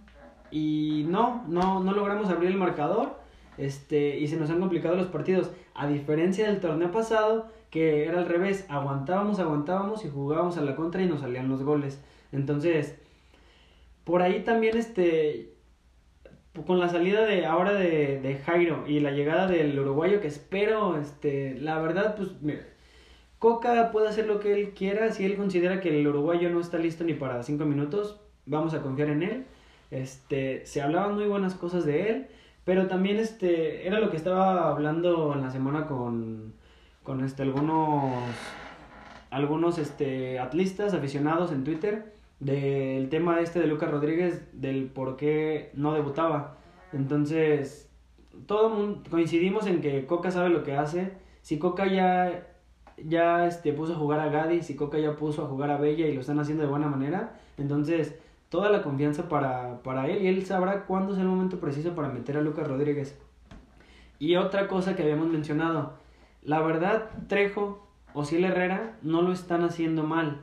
y 0.51 1.05
no, 1.11 1.45
no, 1.47 1.81
no 1.85 1.93
logramos 1.93 2.31
abrir 2.31 2.49
el 2.49 2.57
marcador 2.57 3.19
este, 3.59 4.19
y 4.19 4.29
se 4.29 4.39
nos 4.39 4.49
han 4.49 4.61
complicado 4.61 4.97
los 4.97 5.09
partidos. 5.09 5.51
A 5.75 5.87
diferencia 5.87 6.47
del 6.47 6.61
torneo 6.61 6.91
pasado, 6.91 7.49
que 7.69 8.07
era 8.07 8.17
al 8.17 8.27
revés, 8.27 8.65
aguantábamos, 8.71 9.41
aguantábamos 9.41 10.07
y 10.07 10.09
jugábamos 10.09 10.57
a 10.57 10.63
la 10.63 10.75
contra 10.75 11.03
y 11.03 11.07
nos 11.07 11.21
salían 11.21 11.51
los 11.51 11.63
goles. 11.63 12.03
Entonces, 12.33 12.99
por 14.05 14.23
ahí 14.23 14.43
también 14.43 14.79
este 14.79 15.58
con 16.67 16.79
la 16.81 16.89
salida 16.89 17.25
de 17.25 17.47
ahora 17.47 17.73
de, 17.73 18.21
de 18.21 18.37
Jairo 18.39 18.85
y 18.87 19.01
la 19.01 19.13
llegada 19.13 19.47
del 19.47 19.79
uruguayo 19.79 20.21
que 20.21 20.29
espero, 20.29 20.99
este, 20.99 21.57
la 21.59 21.79
verdad, 21.79 22.17
pues 22.17 22.31
mira, 22.41 22.61
Coca 23.39 23.93
puede 23.93 24.09
hacer 24.09 24.27
lo 24.27 24.41
que 24.41 24.53
él 24.53 24.71
quiera. 24.75 25.13
Si 25.13 25.25
él 25.25 25.37
considera 25.37 25.81
que 25.81 26.01
el 26.01 26.07
uruguayo 26.07 26.51
no 26.51 26.61
está 26.61 26.79
listo 26.79 27.05
ni 27.05 27.15
para 27.15 27.43
cinco 27.43 27.65
minutos, 27.65 28.21
vamos 28.47 28.75
a 28.75 28.83
confiar 28.83 29.11
en 29.11 29.23
él. 29.23 29.47
Este, 29.91 30.67
se 30.67 30.83
hablaban 30.83 31.15
muy 31.15 31.27
buenas 31.27 31.55
cosas 31.55 31.85
de 31.85 32.11
él, 32.11 32.27
pero 32.65 32.89
también 32.89 33.19
este, 33.19 33.87
era 33.87 34.01
lo 34.01 34.11
que 34.11 34.17
estaba 34.17 34.69
hablando 34.69 35.33
en 35.35 35.43
la 35.43 35.51
semana 35.51 35.87
con, 35.87 36.53
con 37.05 37.25
este, 37.25 37.43
algunos, 37.43 38.13
algunos 39.31 39.79
este, 39.79 40.39
atlistas 40.41 40.93
aficionados 40.93 41.53
en 41.53 41.65
Twitter 41.65 42.18
del 42.41 43.09
tema 43.09 43.41
este 43.41 43.61
de 43.61 43.67
Lucas 43.67 43.91
Rodríguez, 43.91 44.49
del 44.53 44.87
por 44.87 45.17
qué 45.17 45.71
no 45.75 45.95
debutaba. 45.95 46.59
Entonces, 46.93 47.91
todo 48.47 48.71
mundo 48.71 49.03
coincidimos 49.11 49.67
en 49.67 49.81
que 49.81 50.07
Coca 50.07 50.31
sabe 50.31 50.51
lo 50.51 50.63
que 50.63 50.77
hace. 50.77 51.13
Si 51.43 51.59
Coca 51.59 51.87
ya 51.87 52.49
ya 53.07 53.47
este, 53.47 53.73
puso 53.73 53.93
a 53.95 53.97
jugar 53.97 54.21
a 54.21 54.29
Gadis 54.29 54.71
y 54.71 54.77
Coca 54.77 54.99
ya 54.99 55.17
puso 55.17 55.45
a 55.45 55.49
jugar 55.49 55.71
a 55.71 55.79
Bella 55.79 56.07
y 56.07 56.15
lo 56.15 56.21
están 56.21 56.39
haciendo 56.39 56.65
de 56.65 56.71
buena 56.71 56.89
manera. 56.89 57.35
Entonces, 57.57 58.19
toda 58.49 58.71
la 58.71 58.83
confianza 58.83 59.29
para, 59.29 59.83
para 59.83 60.09
él 60.09 60.23
y 60.23 60.29
él 60.29 60.45
sabrá 60.47 60.85
cuándo 60.87 61.13
es 61.13 61.19
el 61.19 61.27
momento 61.27 61.59
preciso 61.61 61.95
para 61.95 62.09
meter 62.09 62.37
a 62.37 62.43
Lucas 62.43 62.67
Rodríguez. 62.67 63.19
Y 64.19 64.37
otra 64.37 64.67
cosa 64.67 64.97
que 64.97 65.03
habíamos 65.03 65.29
mencionado, 65.29 65.95
la 66.43 66.61
verdad, 66.61 67.11
Trejo 67.29 67.87
o 68.15 68.25
Ciel 68.25 68.45
Herrera 68.45 68.97
no 69.03 69.23
lo 69.23 69.33
están 69.33 69.63
haciendo 69.63 70.03
mal. 70.03 70.43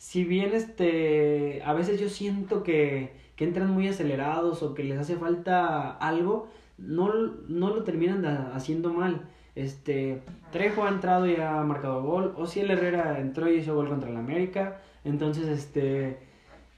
Si 0.00 0.24
bien 0.24 0.54
este, 0.54 1.62
a 1.62 1.74
veces 1.74 2.00
yo 2.00 2.08
siento 2.08 2.62
que, 2.62 3.12
que 3.36 3.44
entran 3.44 3.70
muy 3.70 3.86
acelerados 3.86 4.62
o 4.62 4.72
que 4.72 4.82
les 4.82 4.98
hace 4.98 5.16
falta 5.16 5.90
algo, 5.90 6.48
no, 6.78 7.12
no 7.12 7.68
lo 7.68 7.84
terminan 7.84 8.24
haciendo 8.54 8.94
mal. 8.94 9.28
Este, 9.54 10.22
Trejo 10.52 10.84
ha 10.84 10.88
entrado 10.88 11.26
y 11.26 11.36
ha 11.36 11.52
marcado 11.64 12.02
gol. 12.02 12.34
el 12.56 12.70
Herrera 12.70 13.20
entró 13.20 13.52
y 13.52 13.58
hizo 13.58 13.74
gol 13.74 13.90
contra 13.90 14.08
el 14.08 14.16
América. 14.16 14.80
Entonces, 15.04 15.46
este, 15.48 16.16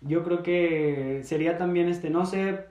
yo 0.00 0.24
creo 0.24 0.42
que 0.42 1.20
sería 1.22 1.56
también, 1.56 1.88
este, 1.88 2.10
no 2.10 2.26
sé, 2.26 2.64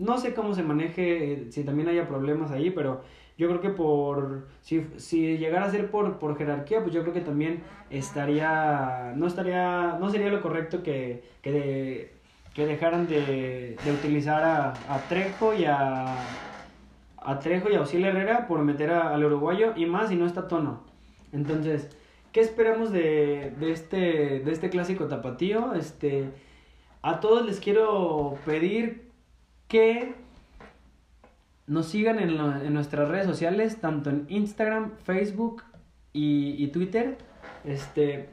no 0.00 0.18
sé 0.18 0.34
cómo 0.34 0.52
se 0.52 0.64
maneje, 0.64 1.46
si 1.52 1.62
también 1.62 1.88
haya 1.88 2.08
problemas 2.08 2.50
ahí, 2.50 2.70
pero 2.70 3.02
yo 3.38 3.48
creo 3.48 3.60
que 3.60 3.70
por, 3.70 4.48
si, 4.62 4.86
si 4.96 5.38
llegara 5.38 5.66
a 5.66 5.70
ser 5.70 5.90
por, 5.90 6.18
por 6.18 6.36
jerarquía, 6.38 6.82
pues 6.82 6.94
yo 6.94 7.02
creo 7.02 7.12
que 7.14 7.20
también 7.20 7.62
estaría, 7.90 9.12
no 9.16 9.26
estaría, 9.26 9.96
no 10.00 10.10
sería 10.10 10.30
lo 10.30 10.42
correcto 10.42 10.82
que, 10.82 11.22
que, 11.42 12.14
que 12.54 12.66
dejaran 12.66 13.06
de, 13.06 13.76
de 13.84 13.92
utilizar 13.92 14.42
a, 14.42 14.70
a 14.88 14.98
Trejo 15.08 15.54
y 15.54 15.64
a 15.66 16.16
a 17.26 17.40
Trejo 17.40 17.68
y 17.70 17.74
a 17.74 17.80
Osile 17.80 18.08
Herrera 18.08 18.46
por 18.46 18.62
meter 18.62 18.90
al 18.90 19.24
uruguayo 19.24 19.72
y 19.76 19.84
más 19.86 20.08
si 20.08 20.14
no 20.14 20.26
está 20.26 20.46
tono. 20.46 20.84
Entonces, 21.32 21.90
¿qué 22.30 22.40
esperamos 22.40 22.92
de, 22.92 23.52
de, 23.58 23.72
este, 23.72 24.40
de 24.40 24.52
este 24.52 24.70
clásico 24.70 25.08
tapatío? 25.08 25.74
Este, 25.74 26.30
a 27.02 27.18
todos 27.18 27.44
les 27.44 27.58
quiero 27.58 28.38
pedir 28.46 29.10
que 29.66 30.14
nos 31.66 31.86
sigan 31.86 32.18
en, 32.18 32.38
en 32.38 32.74
nuestras 32.74 33.08
redes 33.08 33.26
sociales, 33.26 33.80
tanto 33.80 34.10
en 34.10 34.26
Instagram, 34.28 34.92
Facebook 35.04 35.62
y, 36.12 36.62
y 36.62 36.68
Twitter. 36.68 37.18
Este, 37.64 38.28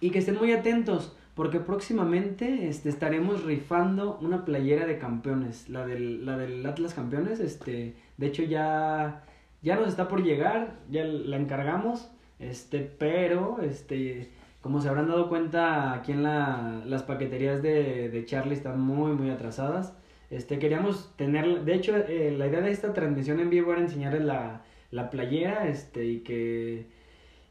y 0.00 0.10
que 0.10 0.18
estén 0.18 0.36
muy 0.36 0.52
atentos 0.52 1.16
porque 1.38 1.60
próximamente 1.60 2.68
este, 2.68 2.88
estaremos 2.88 3.44
rifando 3.44 4.18
una 4.20 4.44
playera 4.44 4.86
de 4.86 4.98
campeones, 4.98 5.68
la 5.68 5.86
del, 5.86 6.26
la 6.26 6.36
del 6.36 6.66
Atlas 6.66 6.94
Campeones, 6.94 7.38
este, 7.38 7.94
de 8.16 8.26
hecho 8.26 8.42
ya, 8.42 9.22
ya 9.62 9.76
nos 9.76 9.86
está 9.86 10.08
por 10.08 10.24
llegar, 10.24 10.80
ya 10.90 11.04
la 11.04 11.36
encargamos, 11.36 12.10
este, 12.40 12.80
pero, 12.80 13.60
este, 13.62 14.32
como 14.60 14.80
se 14.80 14.88
habrán 14.88 15.06
dado 15.06 15.28
cuenta, 15.28 15.92
aquí 15.92 16.10
en 16.10 16.24
la, 16.24 16.82
las 16.84 17.04
paqueterías 17.04 17.62
de, 17.62 18.08
de 18.08 18.24
Charlie 18.24 18.54
están 18.54 18.80
muy, 18.80 19.12
muy 19.12 19.30
atrasadas, 19.30 19.94
este, 20.30 20.58
queríamos 20.58 21.14
tener, 21.16 21.64
de 21.64 21.74
hecho, 21.74 21.96
eh, 21.96 22.34
la 22.36 22.46
idea 22.46 22.60
de 22.60 22.70
esta 22.70 22.92
transmisión 22.92 23.40
en 23.40 23.50
vivo 23.50 23.72
era 23.72 23.80
enseñarles 23.80 24.24
la, 24.24 24.62
la 24.90 25.10
playera, 25.10 25.68
este, 25.68 26.04
y 26.04 26.20
que, 26.20 26.86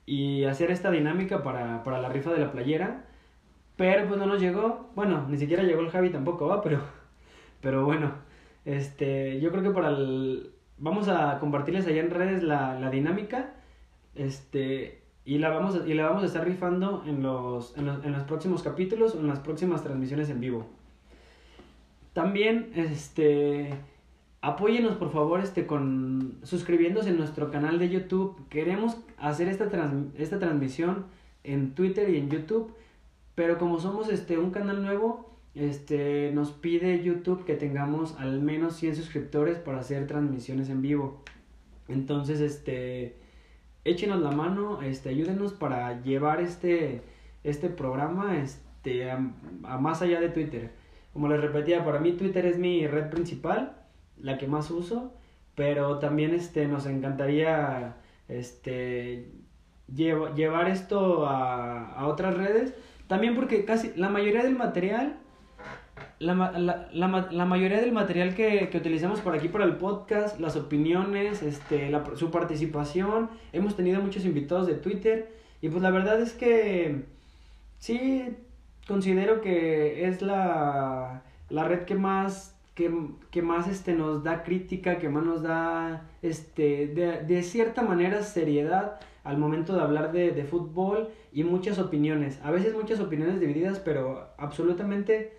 y 0.05 0.45
hacer 0.45 0.71
esta 0.71 0.91
dinámica 0.91 1.43
para, 1.43 1.83
para 1.83 2.01
la 2.01 2.09
rifa 2.09 2.31
de 2.33 2.39
la 2.39 2.51
playera, 2.51 3.07
pero 3.77 4.07
pues 4.07 4.19
no 4.19 4.25
nos 4.25 4.41
llegó. 4.41 4.89
Bueno, 4.95 5.27
ni 5.29 5.37
siquiera 5.37 5.63
llegó 5.63 5.81
el 5.81 5.91
Javi 5.91 6.09
tampoco, 6.09 6.47
va, 6.47 6.61
pero. 6.61 6.81
Pero 7.61 7.85
bueno. 7.85 8.13
Este. 8.65 9.39
Yo 9.39 9.51
creo 9.51 9.63
que 9.63 9.71
para 9.71 9.89
el. 9.89 10.51
Vamos 10.77 11.07
a 11.09 11.39
compartirles 11.39 11.87
allá 11.87 12.01
en 12.01 12.11
redes 12.11 12.43
la, 12.43 12.79
la 12.79 12.89
dinámica. 12.89 13.53
Este. 14.15 15.01
Y 15.25 15.39
la, 15.39 15.49
vamos 15.49 15.75
a, 15.75 15.87
y 15.87 15.93
la 15.93 16.07
vamos 16.07 16.23
a 16.23 16.27
estar 16.27 16.45
rifando 16.45 17.03
en 17.05 17.21
los, 17.23 17.77
en 17.77 17.85
los, 17.85 18.03
en 18.05 18.13
los 18.13 18.23
próximos 18.23 18.63
capítulos 18.63 19.13
en 19.15 19.27
las 19.27 19.39
próximas 19.39 19.83
transmisiones 19.83 20.29
en 20.29 20.39
vivo. 20.39 20.67
También, 22.17 22.71
este. 22.75 23.69
Apóyenos 24.41 24.95
por 24.95 25.11
favor 25.11 25.39
este, 25.39 25.67
con 25.67 26.39
suscribiéndose 26.43 27.09
en 27.09 27.17
nuestro 27.17 27.51
canal 27.51 27.77
de 27.77 27.89
YouTube. 27.89 28.35
Queremos 28.49 28.97
hacer 29.17 29.47
esta, 29.47 29.69
esta 30.17 30.39
transmisión 30.39 31.05
en 31.43 31.75
Twitter 31.75 32.09
y 32.09 32.17
en 32.17 32.29
YouTube 32.29 32.73
pero 33.37 33.59
como 33.59 33.79
somos 33.79 34.09
este 34.09 34.39
un 34.39 34.49
canal 34.49 34.81
nuevo, 34.81 35.29
este 35.53 36.31
nos 36.33 36.49
pide 36.53 37.03
YouTube 37.03 37.45
que 37.45 37.53
tengamos 37.53 38.15
al 38.17 38.41
menos 38.41 38.75
100 38.77 38.95
suscriptores 38.95 39.59
para 39.59 39.77
hacer 39.77 40.07
transmisiones 40.07 40.69
en 40.69 40.81
vivo. 40.81 41.21
Entonces, 41.87 42.39
este 42.39 43.15
échenos 43.85 44.21
la 44.21 44.31
mano, 44.31 44.81
este 44.81 45.09
ayúdenos 45.09 45.53
para 45.53 46.01
llevar 46.01 46.41
este 46.41 47.03
este 47.43 47.69
programa 47.69 48.39
este 48.39 49.11
a, 49.11 49.19
más 49.79 50.01
allá 50.01 50.19
de 50.19 50.29
Twitter. 50.29 50.71
Como 51.17 51.29
les 51.29 51.41
repetía, 51.41 51.83
para 51.83 51.99
mí 51.99 52.11
Twitter 52.11 52.45
es 52.45 52.59
mi 52.59 52.85
red 52.85 53.09
principal, 53.09 53.75
la 54.21 54.37
que 54.37 54.45
más 54.45 54.69
uso, 54.69 55.15
pero 55.55 55.97
también 55.97 56.35
este 56.35 56.67
nos 56.67 56.85
encantaría 56.85 57.95
este 58.27 59.31
llevar 59.91 60.69
esto 60.69 61.25
a, 61.25 61.91
a 61.93 62.05
otras 62.05 62.37
redes 62.37 62.75
también 63.07 63.33
porque 63.33 63.65
casi 63.65 63.93
la 63.95 64.09
mayoría 64.09 64.43
del 64.43 64.55
material, 64.55 65.17
la, 66.19 66.35
la, 66.51 66.87
la, 67.31 67.45
mayoría 67.45 67.81
del 67.81 67.93
material 67.93 68.35
que, 68.35 68.69
que, 68.69 68.77
utilizamos 68.77 69.19
por 69.21 69.33
aquí 69.33 69.47
para 69.47 69.65
el 69.65 69.77
podcast, 69.77 70.39
las 70.39 70.55
opiniones, 70.55 71.41
este, 71.41 71.91
su 72.13 72.29
participación, 72.29 73.31
hemos 73.53 73.75
tenido 73.75 74.01
muchos 74.01 74.23
invitados 74.23 74.67
de 74.67 74.75
Twitter 74.75 75.33
y 75.63 75.69
pues 75.69 75.81
la 75.81 75.89
verdad 75.89 76.21
es 76.21 76.33
que 76.33 77.05
sí 77.79 78.37
considero 78.87 79.41
que 79.41 80.07
es 80.07 80.21
la, 80.21 81.21
la 81.49 81.63
red 81.65 81.83
que 81.83 81.95
más 81.95 82.55
que, 82.73 82.91
que, 83.31 83.41
más 83.41 83.67
este 83.67 83.93
nos 83.93 84.23
da 84.23 84.43
crítica, 84.43 84.99
que 84.99 85.09
más 85.09 85.23
nos 85.23 85.41
da 85.41 86.03
este 86.21 86.87
de, 86.87 87.23
de 87.23 87.43
cierta 87.43 87.81
manera 87.81 88.21
seriedad 88.21 88.99
al 89.23 89.37
momento 89.37 89.75
de 89.75 89.81
hablar 89.81 90.11
de, 90.11 90.31
de, 90.31 90.43
fútbol 90.45 91.09
y 91.33 91.43
muchas 91.43 91.79
opiniones. 91.79 92.39
A 92.43 92.51
veces 92.51 92.75
muchas 92.75 92.99
opiniones 92.99 93.39
divididas, 93.39 93.79
pero 93.79 94.29
absolutamente 94.37 95.33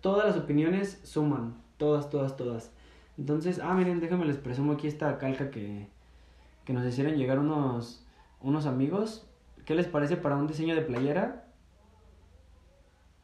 todas 0.00 0.26
las 0.26 0.36
opiniones 0.36 1.00
suman. 1.04 1.54
Todas, 1.78 2.10
todas, 2.10 2.36
todas. 2.36 2.70
Entonces, 3.16 3.60
ah, 3.62 3.72
miren, 3.74 4.00
déjenme 4.00 4.26
les 4.26 4.36
presumo 4.36 4.72
aquí 4.72 4.86
esta 4.86 5.16
calca 5.16 5.50
que, 5.50 5.86
que 6.64 6.72
nos 6.74 6.84
hicieron 6.84 7.16
llegar 7.16 7.38
unos, 7.38 8.04
unos 8.42 8.66
amigos. 8.66 9.26
¿Qué 9.64 9.74
les 9.74 9.86
parece 9.86 10.16
para 10.16 10.36
un 10.36 10.46
diseño 10.46 10.74
de 10.74 10.82
playera? 10.82 11.39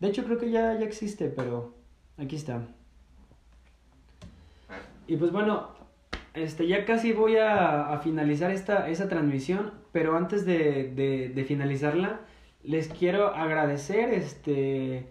De 0.00 0.09
hecho, 0.09 0.24
creo 0.24 0.38
que 0.38 0.50
ya, 0.50 0.78
ya 0.78 0.85
existe, 0.85 1.28
pero 1.28 1.74
aquí 2.16 2.37
está. 2.37 2.66
Y 5.06 5.16
pues 5.16 5.32
bueno, 5.32 5.68
este, 6.35 6.66
ya 6.66 6.85
casi 6.85 7.12
voy 7.12 7.37
a, 7.37 7.98
finalizar 8.02 8.50
esta, 8.50 9.09
transmisión, 9.09 9.72
pero 9.92 10.16
antes 10.16 10.44
de, 10.44 10.92
de, 10.94 11.30
de, 11.35 11.44
finalizarla, 11.44 12.20
les 12.62 12.88
quiero 12.88 13.28
agradecer, 13.28 14.12
este, 14.12 15.06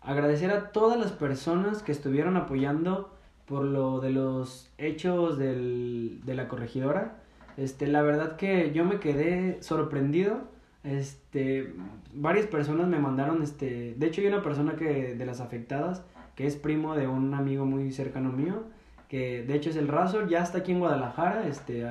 agradecer 0.00 0.50
a 0.50 0.70
todas 0.70 0.98
las 0.98 1.12
personas 1.12 1.82
que 1.82 1.92
estuvieron 1.92 2.36
apoyando 2.36 3.12
por 3.46 3.64
lo 3.64 4.00
de 4.00 4.10
los 4.10 4.70
hechos 4.78 5.38
del, 5.38 6.20
de 6.24 6.34
la 6.34 6.48
corregidora. 6.48 7.22
Este, 7.56 7.86
la 7.86 8.02
verdad 8.02 8.36
que 8.36 8.72
yo 8.72 8.84
me 8.84 9.00
quedé 9.00 9.62
sorprendido. 9.62 10.42
Este, 10.84 11.74
varias 12.14 12.46
personas 12.46 12.86
me 12.86 12.98
mandaron, 12.98 13.42
este, 13.42 13.94
de 13.96 14.06
hecho 14.06 14.20
hay 14.20 14.28
una 14.28 14.42
persona 14.42 14.76
que, 14.76 15.14
de 15.14 15.26
las 15.26 15.40
afectadas, 15.40 16.04
que 16.36 16.46
es 16.46 16.56
primo 16.56 16.94
de 16.94 17.08
un 17.08 17.34
amigo 17.34 17.66
muy 17.66 17.92
cercano 17.92 18.30
mío, 18.30 18.62
que 19.08 19.42
de 19.42 19.54
hecho 19.54 19.70
es 19.70 19.76
el 19.76 19.88
Razor, 19.88 20.28
ya 20.28 20.42
está 20.42 20.58
aquí 20.58 20.72
en 20.72 20.78
Guadalajara, 20.78 21.48
este, 21.48 21.84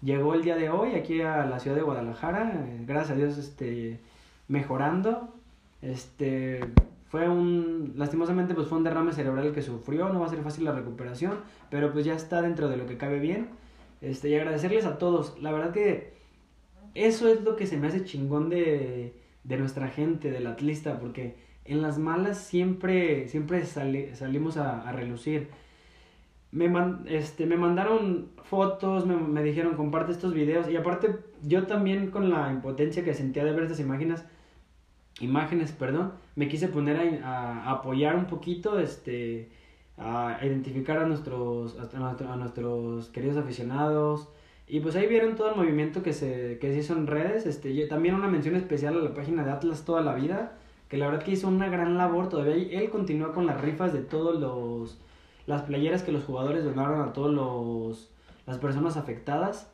llegó 0.00 0.34
el 0.34 0.42
día 0.42 0.56
de 0.56 0.70
hoy 0.70 0.94
aquí 0.94 1.20
a 1.22 1.44
la 1.44 1.58
ciudad 1.58 1.76
de 1.76 1.82
Guadalajara, 1.82 2.66
gracias 2.86 3.10
a 3.10 3.14
Dios, 3.16 3.36
este, 3.36 3.98
mejorando, 4.46 5.34
este, 5.82 6.60
fue 7.08 7.28
un, 7.28 7.94
lastimosamente 7.96 8.54
pues 8.54 8.68
fue 8.68 8.78
un 8.78 8.84
derrame 8.84 9.12
cerebral 9.12 9.52
que 9.52 9.62
sufrió, 9.62 10.08
no 10.10 10.20
va 10.20 10.26
a 10.26 10.30
ser 10.30 10.42
fácil 10.42 10.64
la 10.64 10.72
recuperación, 10.72 11.40
pero 11.68 11.92
pues 11.92 12.04
ya 12.04 12.14
está 12.14 12.42
dentro 12.42 12.68
de 12.68 12.76
lo 12.76 12.86
que 12.86 12.96
cabe 12.96 13.18
bien, 13.18 13.48
este, 14.00 14.28
y 14.28 14.36
agradecerles 14.36 14.86
a 14.86 14.98
todos, 14.98 15.36
la 15.42 15.50
verdad 15.50 15.72
que 15.72 16.19
eso 16.94 17.28
es 17.28 17.42
lo 17.42 17.56
que 17.56 17.66
se 17.66 17.76
me 17.76 17.88
hace 17.88 18.04
chingón 18.04 18.48
de, 18.48 19.14
de 19.44 19.56
nuestra 19.56 19.88
gente, 19.88 20.30
del 20.30 20.46
atlista, 20.46 20.98
porque 20.98 21.36
en 21.64 21.82
las 21.82 21.98
malas 21.98 22.38
siempre, 22.38 23.28
siempre 23.28 23.64
salimos 23.64 24.56
a, 24.56 24.80
a 24.88 24.92
relucir, 24.92 25.48
me, 26.52 26.68
man, 26.68 27.04
este, 27.06 27.46
me 27.46 27.56
mandaron 27.56 28.30
fotos, 28.42 29.06
me, 29.06 29.16
me, 29.16 29.42
dijeron 29.42 29.76
comparte 29.76 30.12
estos 30.12 30.34
videos 30.34 30.68
y 30.68 30.76
aparte 30.76 31.20
yo 31.42 31.66
también 31.66 32.10
con 32.10 32.30
la 32.30 32.50
impotencia 32.50 33.04
que 33.04 33.14
sentía 33.14 33.44
de 33.44 33.52
ver 33.52 33.64
estas 33.64 33.80
imágenes, 33.80 34.24
imágenes, 35.20 35.72
perdón, 35.72 36.12
me 36.34 36.48
quise 36.48 36.68
poner 36.68 37.22
a, 37.22 37.64
a 37.64 37.70
apoyar 37.70 38.16
un 38.16 38.26
poquito, 38.26 38.80
este, 38.80 39.50
a 39.96 40.38
identificar 40.42 40.98
a 40.98 41.06
nuestros, 41.06 41.78
a, 41.78 42.32
a, 42.32 42.36
nuestros 42.36 43.10
queridos 43.10 43.36
aficionados 43.36 44.28
y 44.70 44.78
pues 44.78 44.94
ahí 44.94 45.08
vieron 45.08 45.34
todo 45.34 45.50
el 45.50 45.56
movimiento 45.56 46.02
que 46.02 46.12
se, 46.12 46.58
que 46.60 46.72
se 46.72 46.78
hizo 46.78 46.92
en 46.92 47.08
redes, 47.08 47.44
este, 47.44 47.74
yo, 47.74 47.88
también 47.88 48.14
una 48.14 48.28
mención 48.28 48.54
especial 48.54 48.96
a 48.96 49.00
la 49.00 49.14
página 49.14 49.42
de 49.44 49.50
Atlas 49.50 49.84
toda 49.84 50.00
la 50.00 50.14
vida, 50.14 50.52
que 50.88 50.96
la 50.96 51.06
verdad 51.06 51.24
que 51.24 51.32
hizo 51.32 51.48
una 51.48 51.68
gran 51.68 51.98
labor 51.98 52.28
todavía, 52.28 52.54
él 52.54 52.88
continúa 52.88 53.32
con 53.32 53.46
las 53.46 53.60
rifas 53.60 53.92
de 53.92 54.00
todos 54.00 54.38
los 54.38 54.98
las 55.46 55.62
playeras 55.62 56.04
que 56.04 56.12
los 56.12 56.22
jugadores 56.22 56.62
donaron 56.62 57.00
a 57.00 57.12
todos 57.12 57.34
los 57.34 58.10
las 58.46 58.58
personas 58.58 58.96
afectadas. 58.96 59.68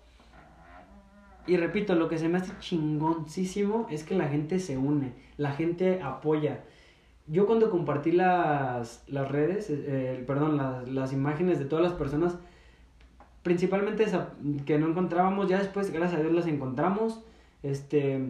Y 1.46 1.58
repito, 1.58 1.94
lo 1.94 2.08
que 2.08 2.16
se 2.16 2.28
me 2.28 2.38
hace 2.38 2.52
chingoncísimo 2.58 3.86
es 3.90 4.02
que 4.02 4.14
la 4.14 4.28
gente 4.28 4.58
se 4.58 4.78
une, 4.78 5.12
la 5.36 5.52
gente 5.52 6.00
apoya. 6.02 6.64
Yo 7.26 7.46
cuando 7.46 7.70
compartí 7.70 8.12
las, 8.12 9.04
las 9.08 9.30
redes, 9.30 9.68
eh, 9.68 10.24
perdón, 10.26 10.56
las, 10.56 10.88
las 10.88 11.12
imágenes 11.12 11.58
de 11.58 11.66
todas 11.66 11.84
las 11.84 11.92
personas, 11.92 12.38
principalmente 13.46 14.04
que 14.66 14.76
no 14.76 14.88
encontrábamos, 14.88 15.48
ya 15.48 15.60
después, 15.60 15.92
gracias 15.92 16.18
a 16.18 16.22
Dios, 16.24 16.34
las 16.34 16.48
encontramos. 16.48 17.22
Este, 17.62 18.20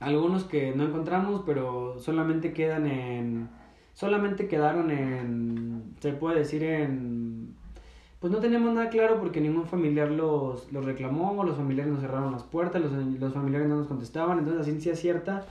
algunos 0.00 0.42
que 0.42 0.74
no 0.74 0.82
encontramos, 0.82 1.44
pero 1.46 1.96
solamente 2.00 2.52
quedan 2.52 2.88
en, 2.88 3.48
solamente 3.94 4.48
quedaron 4.48 4.90
en, 4.90 5.94
se 6.00 6.12
puede 6.12 6.40
decir 6.40 6.64
en, 6.64 7.54
pues 8.18 8.32
no 8.32 8.40
teníamos 8.40 8.74
nada 8.74 8.88
claro 8.88 9.20
porque 9.20 9.40
ningún 9.40 9.66
familiar 9.66 10.10
los, 10.10 10.72
los 10.72 10.84
reclamó, 10.84 11.44
los 11.44 11.56
familiares 11.56 11.92
nos 11.92 12.00
cerraron 12.00 12.32
las 12.32 12.42
puertas, 12.42 12.82
los, 12.82 12.90
los 12.92 13.32
familiares 13.32 13.68
no 13.68 13.76
nos 13.76 13.86
contestaban, 13.86 14.38
entonces 14.38 14.58
la 14.58 14.64
ciencia 14.64 14.96
cierta, 14.96 15.46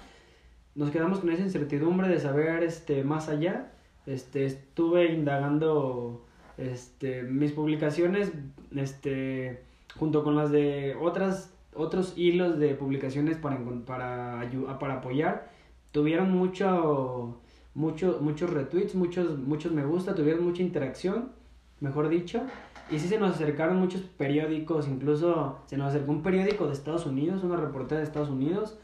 nos 0.76 0.92
quedamos 0.92 1.20
con 1.20 1.32
esa 1.32 1.44
incertidumbre 1.44 2.10
de 2.10 2.20
saber 2.20 2.64
este, 2.64 3.06
más 3.06 3.30
allá, 3.30 3.72
este, 4.06 4.44
estuve 4.44 5.14
indagando 5.14 6.26
este, 6.60 7.24
mis 7.24 7.52
publicaciones, 7.52 8.32
este, 8.76 9.64
junto 9.98 10.24
con 10.24 10.36
las 10.36 10.52
de 10.52 10.96
otras, 11.00 11.54
otros 11.74 12.14
hilos 12.18 12.60
de 12.60 12.76
publicaciones 12.76 13.38
para, 13.38 13.60
para, 13.86 14.50
para 14.80 14.94
apoyar, 14.96 15.50
tuvieron 15.92 16.32
mucho 16.32 17.40
mucho, 17.74 18.20
muchos 18.22 18.50
retweets, 18.50 18.96
muchos, 18.96 19.38
muchos 19.40 19.72
me 19.72 19.86
gusta, 19.86 20.16
tuvieron 20.16 20.44
mucha 20.44 20.62
interacción, 20.62 21.30
mejor 21.80 22.10
dicho. 22.10 22.42
Y 22.92 23.00
sí 23.00 23.08
se 23.08 23.20
nos 23.20 23.36
acercaron 23.36 23.78
muchos 23.78 24.02
periódicos, 24.02 24.88
incluso 24.88 25.60
se 25.68 25.78
nos 25.78 25.90
acercó 25.90 26.12
un 26.12 26.24
periódico 26.24 26.68
de 26.68 26.74
Estados 26.74 27.06
Unidos, 27.06 27.44
una 27.44 27.56
reportera 27.56 28.00
de 28.00 28.06
Estados 28.06 28.30
Unidos. 28.30 28.78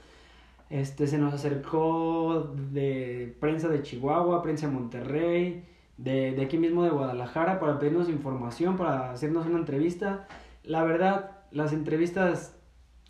Este, 0.69 1.07
se 1.07 1.17
nos 1.17 1.33
acercó 1.33 2.53
de 2.71 3.35
prensa 3.39 3.67
de 3.67 3.81
Chihuahua, 3.81 4.41
prensa 4.41 4.67
de 4.67 4.73
Monterrey, 4.73 5.63
de, 5.97 6.31
de 6.33 6.41
aquí 6.43 6.57
mismo 6.57 6.83
de 6.83 6.89
Guadalajara, 6.89 7.59
para 7.59 7.79
pedirnos 7.79 8.09
información, 8.09 8.77
para 8.77 9.11
hacernos 9.11 9.45
una 9.45 9.59
entrevista. 9.59 10.27
La 10.63 10.83
verdad, 10.83 11.31
las 11.51 11.73
entrevistas 11.73 12.55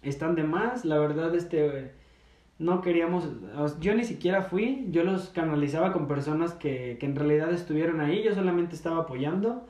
están 0.01 0.35
de 0.35 0.43
más, 0.43 0.85
la 0.85 0.97
verdad, 0.97 1.33
este 1.35 1.93
no 2.57 2.81
queríamos, 2.81 3.29
yo 3.81 3.93
ni 3.95 4.05
siquiera 4.05 4.41
fui, 4.41 4.87
yo 4.89 5.03
los 5.03 5.29
canalizaba 5.29 5.91
con 5.91 6.07
personas 6.07 6.53
que, 6.53 6.97
que 6.99 7.05
en 7.05 7.15
realidad 7.15 7.51
estuvieron 7.51 7.99
ahí, 7.99 8.23
yo 8.23 8.33
solamente 8.33 8.75
estaba 8.75 9.01
apoyando. 9.01 9.65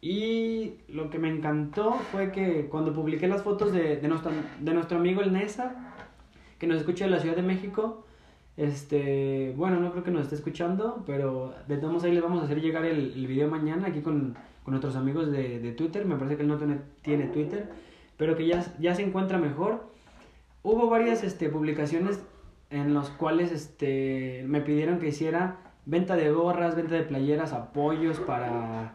Y 0.00 0.76
lo 0.88 1.10
que 1.10 1.18
me 1.18 1.28
encantó 1.28 1.92
fue 2.10 2.32
que 2.32 2.68
cuando 2.70 2.94
publiqué 2.94 3.28
las 3.28 3.42
fotos 3.42 3.72
de, 3.72 3.98
de, 3.98 4.08
nuestro, 4.08 4.32
de 4.58 4.72
nuestro 4.72 4.96
amigo 4.96 5.20
el 5.20 5.34
Nesa, 5.34 5.94
que 6.58 6.66
nos 6.66 6.78
escucha 6.78 7.04
de 7.04 7.10
la 7.10 7.20
Ciudad 7.20 7.36
de 7.36 7.42
México, 7.42 8.06
este, 8.60 9.54
bueno, 9.56 9.80
no 9.80 9.90
creo 9.90 10.04
que 10.04 10.10
nos 10.10 10.24
esté 10.24 10.34
escuchando, 10.34 11.02
pero 11.06 11.54
de 11.66 11.78
todos 11.78 12.04
ahí 12.04 12.12
les 12.12 12.22
vamos 12.22 12.42
a 12.42 12.44
hacer 12.44 12.60
llegar 12.60 12.84
el, 12.84 13.14
el 13.14 13.26
video 13.26 13.48
mañana 13.48 13.88
aquí 13.88 14.02
con, 14.02 14.36
con 14.62 14.72
nuestros 14.72 14.96
amigos 14.96 15.32
de, 15.32 15.60
de, 15.60 15.72
Twitter, 15.72 16.04
me 16.04 16.16
parece 16.16 16.36
que 16.36 16.42
él 16.42 16.48
no 16.48 16.58
tiene, 16.58 16.78
tiene 17.00 17.26
Twitter, 17.28 17.70
pero 18.18 18.36
que 18.36 18.46
ya, 18.46 18.62
ya 18.78 18.94
se 18.94 19.02
encuentra 19.02 19.38
mejor. 19.38 19.88
Hubo 20.62 20.90
varias 20.90 21.24
este, 21.24 21.48
publicaciones 21.48 22.20
en 22.68 22.92
los 22.92 23.08
cuales 23.08 23.50
este, 23.50 24.44
me 24.46 24.60
pidieron 24.60 24.98
que 24.98 25.08
hiciera 25.08 25.56
venta 25.86 26.14
de 26.14 26.30
gorras, 26.30 26.76
venta 26.76 26.96
de 26.96 27.02
playeras, 27.02 27.54
apoyos 27.54 28.20
para 28.20 28.94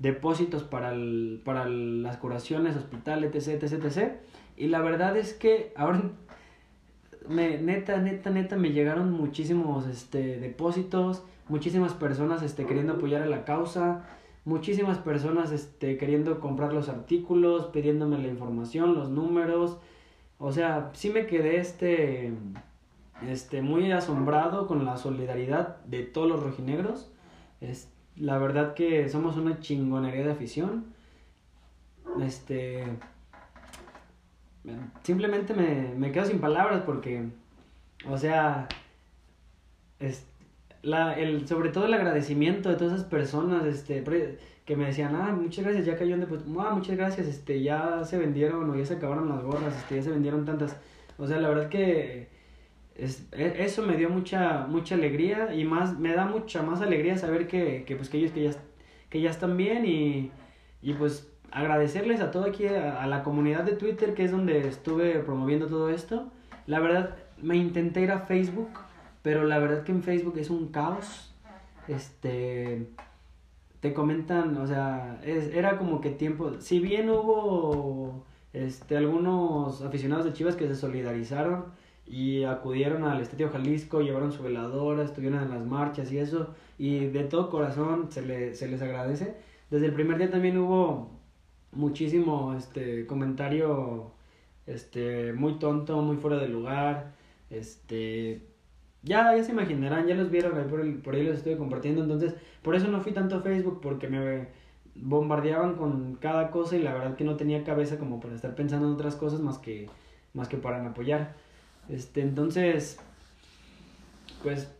depósitos 0.00 0.64
para, 0.64 0.90
el, 0.90 1.40
para 1.44 1.66
las 1.66 2.16
curaciones, 2.16 2.76
hospital, 2.76 3.22
etc, 3.22 3.62
etc, 3.62 3.84
etc. 3.84 4.12
Y 4.56 4.66
la 4.66 4.80
verdad 4.80 5.16
es 5.16 5.34
que 5.34 5.72
ahora, 5.76 6.02
me, 7.28 7.58
neta, 7.58 7.98
neta, 7.98 8.30
neta, 8.30 8.56
me 8.56 8.72
llegaron 8.72 9.12
muchísimos 9.12 9.86
este, 9.86 10.38
depósitos, 10.38 11.22
muchísimas 11.48 11.92
personas 11.92 12.42
este, 12.42 12.66
queriendo 12.66 12.94
apoyar 12.94 13.22
a 13.22 13.26
la 13.26 13.44
causa, 13.44 14.06
muchísimas 14.44 14.98
personas 14.98 15.52
este, 15.52 15.96
queriendo 15.96 16.40
comprar 16.40 16.72
los 16.72 16.88
artículos, 16.88 17.66
pidiéndome 17.66 18.18
la 18.18 18.28
información, 18.28 18.94
los 18.94 19.10
números. 19.10 19.78
O 20.38 20.52
sea, 20.52 20.90
sí 20.94 21.10
me 21.10 21.26
quedé 21.26 21.58
este 21.58 22.32
este, 23.28 23.62
muy 23.62 23.90
asombrado 23.92 24.66
con 24.66 24.84
la 24.84 24.96
solidaridad 24.96 25.76
de 25.84 26.02
todos 26.02 26.28
los 26.28 26.42
rojinegros. 26.42 27.10
Es, 27.60 27.90
la 28.16 28.38
verdad 28.38 28.74
que 28.74 29.08
somos 29.08 29.36
una 29.36 29.60
chingonería 29.60 30.24
de 30.24 30.32
afición. 30.32 30.86
Este. 32.20 32.84
Simplemente 35.02 35.54
me, 35.54 35.94
me 35.94 36.12
quedo 36.12 36.24
sin 36.24 36.40
palabras 36.40 36.82
porque. 36.84 37.24
O 38.08 38.18
sea. 38.18 38.68
Es, 40.00 40.26
la, 40.84 41.14
el, 41.14 41.48
sobre 41.48 41.70
todo 41.70 41.86
el 41.86 41.94
agradecimiento 41.94 42.68
de 42.68 42.76
todas 42.76 42.94
esas 42.94 43.06
personas 43.06 43.64
este, 43.64 44.04
que 44.64 44.76
me 44.76 44.86
decían, 44.86 45.14
ah, 45.16 45.32
muchas 45.32 45.64
gracias, 45.64 45.86
ya 45.86 45.96
cayó 45.96 46.14
un 46.14 46.20
depósito. 46.20 46.60
Ah, 46.60 46.74
muchas 46.74 46.96
gracias, 46.96 47.26
este, 47.26 47.62
ya 47.62 48.04
se 48.04 48.18
vendieron 48.18 48.70
o 48.70 48.76
ya 48.76 48.84
se 48.84 48.94
acabaron 48.94 49.28
las 49.28 49.42
gorras, 49.42 49.74
este, 49.76 49.96
ya 49.96 50.02
se 50.02 50.10
vendieron 50.10 50.44
tantas. 50.44 50.76
O 51.18 51.26
sea, 51.26 51.38
la 51.40 51.48
verdad 51.48 51.68
que 51.68 52.28
es, 52.94 53.26
e, 53.32 53.64
eso 53.64 53.82
me 53.82 53.96
dio 53.96 54.10
mucha, 54.10 54.66
mucha 54.66 54.94
alegría 54.94 55.54
y 55.54 55.64
más, 55.64 55.98
me 55.98 56.12
da 56.14 56.26
mucha 56.26 56.62
más 56.62 56.80
alegría 56.80 57.16
saber 57.16 57.46
que, 57.48 57.84
que 57.86 57.96
pues 57.96 58.08
que 58.08 58.18
ellos 58.18 58.32
que 58.32 58.42
ya, 58.44 58.52
que 59.10 59.20
ya 59.20 59.30
están 59.30 59.56
bien 59.56 59.84
y, 59.86 60.30
y 60.82 60.92
pues 60.94 61.30
agradecerles 61.54 62.20
a 62.20 62.30
todo 62.30 62.44
aquí, 62.44 62.66
a, 62.66 63.06
la 63.06 63.22
comunidad 63.22 63.64
de 63.64 63.72
Twitter 63.72 64.12
que 64.14 64.24
es 64.24 64.32
donde 64.32 64.66
estuve 64.68 65.20
promoviendo 65.20 65.66
todo 65.66 65.88
esto. 65.88 66.30
La 66.66 66.80
verdad, 66.80 67.16
me 67.40 67.56
intenté 67.56 68.02
ir 68.02 68.10
a 68.10 68.20
Facebook, 68.20 68.70
pero 69.22 69.44
la 69.44 69.58
verdad 69.58 69.84
que 69.84 69.92
en 69.92 70.02
Facebook 70.02 70.36
es 70.36 70.50
un 70.50 70.68
caos. 70.68 71.32
Este, 71.88 72.88
te 73.80 73.94
comentan, 73.94 74.56
o 74.56 74.66
sea, 74.66 75.20
es, 75.24 75.54
era 75.54 75.78
como 75.78 76.00
que 76.00 76.10
tiempo, 76.10 76.54
si 76.58 76.80
bien 76.80 77.10
hubo 77.10 78.24
este, 78.52 78.96
algunos 78.96 79.82
aficionados 79.82 80.24
de 80.24 80.32
Chivas 80.32 80.56
que 80.56 80.66
se 80.66 80.74
solidarizaron, 80.74 81.66
y 82.06 82.44
acudieron 82.44 83.04
al 83.04 83.20
Estadio 83.22 83.48
Jalisco, 83.50 84.00
llevaron 84.00 84.30
su 84.30 84.42
veladora, 84.42 85.04
estuvieron 85.04 85.42
en 85.42 85.50
las 85.50 85.64
marchas 85.64 86.12
y 86.12 86.18
eso, 86.18 86.48
y 86.78 87.06
de 87.06 87.24
todo 87.24 87.48
corazón 87.48 88.08
se, 88.10 88.22
le, 88.22 88.54
se 88.54 88.68
les 88.68 88.82
agradece. 88.82 89.36
Desde 89.70 89.86
el 89.86 89.94
primer 89.94 90.18
día 90.18 90.30
también 90.30 90.58
hubo 90.58 91.10
muchísimo 91.74 92.54
este 92.54 93.06
comentario 93.06 94.12
este 94.66 95.32
muy 95.32 95.58
tonto, 95.58 96.00
muy 96.00 96.16
fuera 96.16 96.38
de 96.38 96.48
lugar, 96.48 97.12
este 97.50 98.42
ya, 99.02 99.36
ya 99.36 99.44
se 99.44 99.52
imaginarán, 99.52 100.06
ya 100.06 100.14
los 100.14 100.30
vieron 100.30 100.56
ahí 100.58 100.64
por, 100.64 100.80
el, 100.80 100.94
por 100.96 101.14
ahí 101.14 101.24
los 101.24 101.38
estoy 101.38 101.56
compartiendo, 101.56 102.02
entonces 102.02 102.34
por 102.62 102.74
eso 102.74 102.88
no 102.88 103.02
fui 103.02 103.12
tanto 103.12 103.36
a 103.36 103.42
Facebook 103.42 103.80
porque 103.82 104.08
me 104.08 104.48
bombardeaban 104.94 105.74
con 105.74 106.16
cada 106.16 106.50
cosa 106.50 106.76
y 106.76 106.82
la 106.82 106.94
verdad 106.94 107.16
que 107.16 107.24
no 107.24 107.36
tenía 107.36 107.64
cabeza 107.64 107.98
como 107.98 108.20
para 108.20 108.34
estar 108.34 108.54
pensando 108.54 108.86
en 108.86 108.94
otras 108.94 109.16
cosas 109.16 109.40
más 109.40 109.58
que 109.58 109.88
más 110.34 110.48
que 110.48 110.56
para 110.58 110.84
apoyar. 110.86 111.34
Este, 111.88 112.20
entonces, 112.20 112.98
pues, 114.42 114.70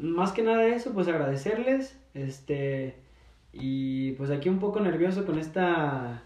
más 0.00 0.32
que 0.32 0.42
nada 0.42 0.66
eso, 0.66 0.92
pues 0.92 1.08
agradecerles, 1.08 1.98
este, 2.14 2.96
y 3.52 4.12
pues 4.12 4.30
aquí 4.30 4.48
un 4.48 4.58
poco 4.58 4.80
nervioso 4.80 5.24
con 5.26 5.38
esta, 5.38 6.22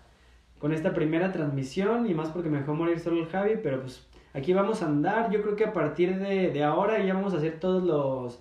con 0.62 0.72
esta 0.72 0.94
primera 0.94 1.33
transmisión, 1.33 2.09
y 2.09 2.14
más 2.14 2.29
porque 2.29 2.48
me 2.48 2.59
dejó 2.59 2.72
morir 2.72 3.01
solo 3.01 3.20
el 3.20 3.27
Javi, 3.27 3.55
pero 3.61 3.81
pues 3.81 4.07
aquí 4.33 4.53
vamos 4.53 4.81
a 4.81 4.87
andar, 4.87 5.29
yo 5.33 5.42
creo 5.42 5.57
que 5.57 5.64
a 5.64 5.72
partir 5.72 6.20
de, 6.20 6.53
de 6.53 6.62
ahora 6.62 7.05
ya 7.05 7.14
vamos 7.14 7.35
a 7.35 7.38
hacer 7.38 7.59
todos 7.59 7.83
los, 7.83 8.40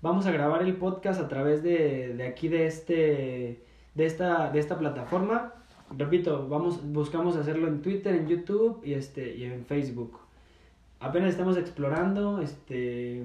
vamos 0.00 0.26
a 0.26 0.30
grabar 0.30 0.62
el 0.62 0.76
podcast 0.76 1.20
a 1.20 1.26
través 1.26 1.64
de, 1.64 2.14
de 2.14 2.24
aquí 2.24 2.46
de 2.46 2.68
este, 2.68 3.64
de 3.96 4.06
esta, 4.06 4.52
de 4.52 4.60
esta 4.60 4.78
plataforma, 4.78 5.54
repito, 5.90 6.46
vamos, 6.48 6.80
buscamos 6.92 7.34
hacerlo 7.34 7.66
en 7.66 7.82
Twitter, 7.82 8.14
en 8.14 8.28
YouTube 8.28 8.80
y 8.84 8.94
este, 8.94 9.34
y 9.34 9.42
en 9.42 9.64
Facebook. 9.64 10.20
Apenas 11.00 11.30
estamos 11.30 11.56
explorando, 11.56 12.40
este, 12.40 13.24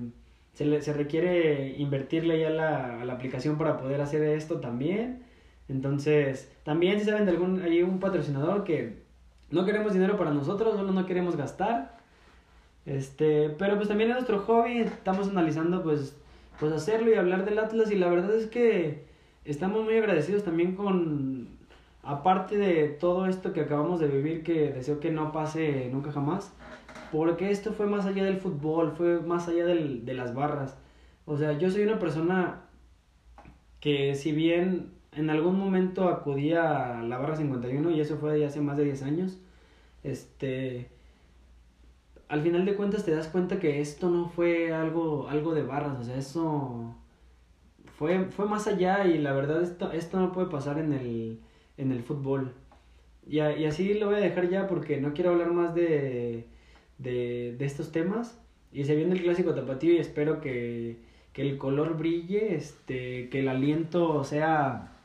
se, 0.54 0.66
le, 0.66 0.82
se 0.82 0.94
requiere 0.94 1.76
invertirle 1.78 2.40
ya 2.40 2.50
la, 2.50 3.02
a 3.02 3.06
la 3.06 3.14
aplicación 3.14 3.60
para 3.60 3.78
poder 3.78 4.02
hacer 4.02 4.24
esto 4.24 4.60
también. 4.60 5.30
Entonces, 5.72 6.52
también 6.64 7.00
si 7.00 7.06
saben 7.06 7.26
de 7.26 7.32
algún, 7.32 7.62
hay 7.62 7.82
un 7.82 8.00
patrocinador 8.00 8.66
que 8.66 9.02
no 9.50 9.66
queremos 9.66 9.94
dinero 9.94 10.18
para 10.18 10.32
nosotros, 10.32 10.76
solo 10.76 10.92
no 10.92 11.06
queremos 11.06 11.38
gastar. 11.38 11.98
Este, 12.86 13.50
pero 13.58 13.78
pues 13.78 13.88
también 13.88 14.10
es 14.10 14.16
nuestro 14.16 14.40
hobby, 14.40 14.80
estamos 14.80 15.30
analizando 15.30 15.82
pues, 15.82 16.18
pues 16.60 16.74
hacerlo 16.74 17.12
y 17.12 17.16
hablar 17.16 17.46
del 17.46 17.60
Atlas 17.60 17.92
y 17.92 17.96
la 17.96 18.10
verdad 18.10 18.36
es 18.36 18.48
que 18.48 19.06
estamos 19.46 19.84
muy 19.84 19.96
agradecidos 19.96 20.44
también 20.44 20.76
con, 20.76 21.48
aparte 22.04 22.58
de 22.58 22.88
todo 22.90 23.28
esto 23.28 23.54
que 23.54 23.62
acabamos 23.62 24.00
de 24.00 24.08
vivir, 24.08 24.44
que 24.44 24.72
deseo 24.72 25.00
que 25.00 25.12
no 25.12 25.32
pase 25.32 25.90
nunca 25.92 26.12
jamás, 26.12 26.52
porque 27.12 27.52
esto 27.52 27.72
fue 27.72 27.86
más 27.86 28.06
allá 28.06 28.24
del 28.26 28.38
fútbol, 28.38 28.94
fue 28.98 29.22
más 29.22 29.48
allá 29.48 29.66
del, 29.66 30.06
de 30.06 30.14
las 30.16 30.34
barras. 30.34 30.76
O 31.26 31.38
sea, 31.38 31.58
yo 31.58 31.70
soy 31.70 31.84
una 31.84 32.00
persona 32.00 32.64
que 33.80 34.16
si 34.16 34.32
bien 34.32 35.01
en 35.14 35.30
algún 35.30 35.58
momento 35.60 36.08
acudía 36.10 37.00
a 37.00 37.04
la 37.04 37.18
barra 37.18 37.36
51 37.36 37.92
y 37.92 38.00
eso 38.02 38.18
fue 38.18 38.46
hace 38.46 38.62
más 38.62 38.78
de 38.78 38.86
10 38.86 39.04
años, 39.04 39.40
este 40.04 40.90
al 42.30 42.42
final 42.42 42.66
de 42.66 42.76
cuentas 42.76 43.04
te 43.04 43.12
das 43.12 43.28
cuenta 43.28 43.60
que 43.60 43.82
esto 43.82 44.10
no 44.10 44.30
fue 44.30 44.74
algo 44.74 45.28
algo 45.30 45.54
de 45.54 45.64
barras, 45.64 46.00
o 46.00 46.04
sea, 46.04 46.18
eso 46.18 46.96
fue 47.98 48.26
fue 48.26 48.46
más 48.48 48.68
allá 48.68 49.06
y 49.06 49.18
la 49.18 49.34
verdad 49.34 49.62
esto 49.62 49.92
esto 49.92 50.20
no 50.20 50.32
puede 50.32 50.48
pasar 50.50 50.80
en 50.80 50.94
el 50.94 51.40
en 51.78 51.92
el 51.92 52.04
fútbol. 52.04 52.54
Y, 53.28 53.38
y 53.40 53.66
así 53.66 53.94
lo 53.96 54.08
voy 54.08 54.16
a 54.16 54.20
dejar 54.20 54.50
ya 54.50 54.68
porque 54.68 55.00
no 55.00 55.14
quiero 55.14 55.32
hablar 55.32 55.52
más 55.54 55.76
de 55.76 56.48
de, 56.98 57.56
de 57.58 57.66
estos 57.66 57.92
temas. 57.92 58.38
Y 58.72 58.86
se 58.86 58.96
viene 58.96 59.14
el 59.14 59.22
clásico 59.22 59.54
tapatío 59.54 59.94
y 59.94 59.98
espero 59.98 60.40
que, 60.42 60.98
que 61.34 61.42
el 61.42 61.58
color 61.58 61.98
brille, 61.98 62.56
este, 62.56 63.30
que 63.30 63.40
el 63.40 63.50
aliento 63.50 64.24
sea 64.24 65.01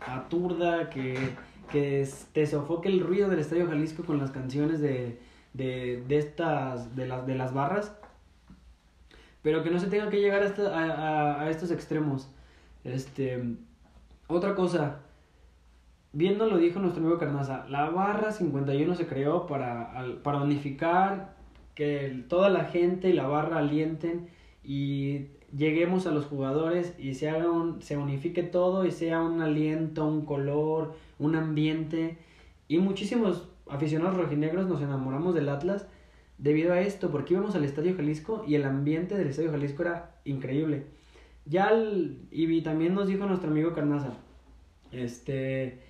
aturda, 0.00 0.90
que, 0.90 1.16
que 1.70 2.08
te 2.32 2.46
sofoque 2.46 2.88
el 2.88 3.00
ruido 3.00 3.28
del 3.28 3.38
Estadio 3.38 3.66
Jalisco 3.66 4.04
con 4.04 4.18
las 4.18 4.30
canciones 4.30 4.80
de, 4.80 5.18
de, 5.54 6.02
de 6.06 6.18
estas, 6.18 6.94
de 6.96 7.06
las, 7.06 7.26
de 7.26 7.34
las 7.34 7.52
barras, 7.52 7.96
pero 9.42 9.62
que 9.62 9.70
no 9.70 9.78
se 9.78 9.86
tenga 9.86 10.10
que 10.10 10.20
llegar 10.20 10.42
a, 10.42 10.78
a, 10.78 11.40
a 11.42 11.50
estos 11.50 11.70
extremos. 11.70 12.28
Este, 12.84 13.42
otra 14.28 14.54
cosa, 14.54 15.00
viendo 16.12 16.46
lo 16.46 16.58
dijo 16.58 16.80
nuestro 16.80 17.02
amigo 17.02 17.18
Carnaza, 17.18 17.66
la 17.68 17.90
barra 17.90 18.32
51 18.32 18.94
se 18.94 19.06
creó 19.06 19.46
para, 19.46 19.92
para 20.22 20.40
unificar 20.40 21.36
que 21.74 22.24
toda 22.28 22.48
la 22.48 22.64
gente 22.64 23.10
y 23.10 23.12
la 23.12 23.26
barra 23.28 23.58
alienten 23.58 24.28
y 24.64 25.26
lleguemos 25.54 26.06
a 26.06 26.10
los 26.10 26.26
jugadores 26.26 26.94
y 26.98 27.14
se 27.14 27.28
haga 27.28 27.50
un, 27.50 27.82
se 27.82 27.96
unifique 27.96 28.42
todo 28.42 28.84
y 28.84 28.90
sea 28.90 29.22
un 29.22 29.40
aliento, 29.40 30.06
un 30.06 30.24
color, 30.24 30.94
un 31.18 31.36
ambiente 31.36 32.18
y 32.68 32.78
muchísimos 32.78 33.48
aficionados 33.68 34.16
rojinegros 34.16 34.66
nos 34.66 34.80
enamoramos 34.80 35.34
del 35.34 35.48
Atlas 35.48 35.86
debido 36.38 36.72
a 36.72 36.80
esto 36.80 37.10
porque 37.10 37.34
íbamos 37.34 37.54
al 37.54 37.64
Estadio 37.64 37.96
Jalisco 37.96 38.44
y 38.46 38.54
el 38.54 38.64
ambiente 38.64 39.16
del 39.16 39.28
Estadio 39.28 39.50
Jalisco 39.50 39.82
era 39.82 40.16
increíble. 40.24 40.86
Ya 41.44 41.70
y 42.30 42.60
también 42.62 42.94
nos 42.94 43.06
dijo 43.06 43.24
nuestro 43.26 43.50
amigo 43.50 43.72
Carnaza, 43.72 44.14
este 44.90 45.80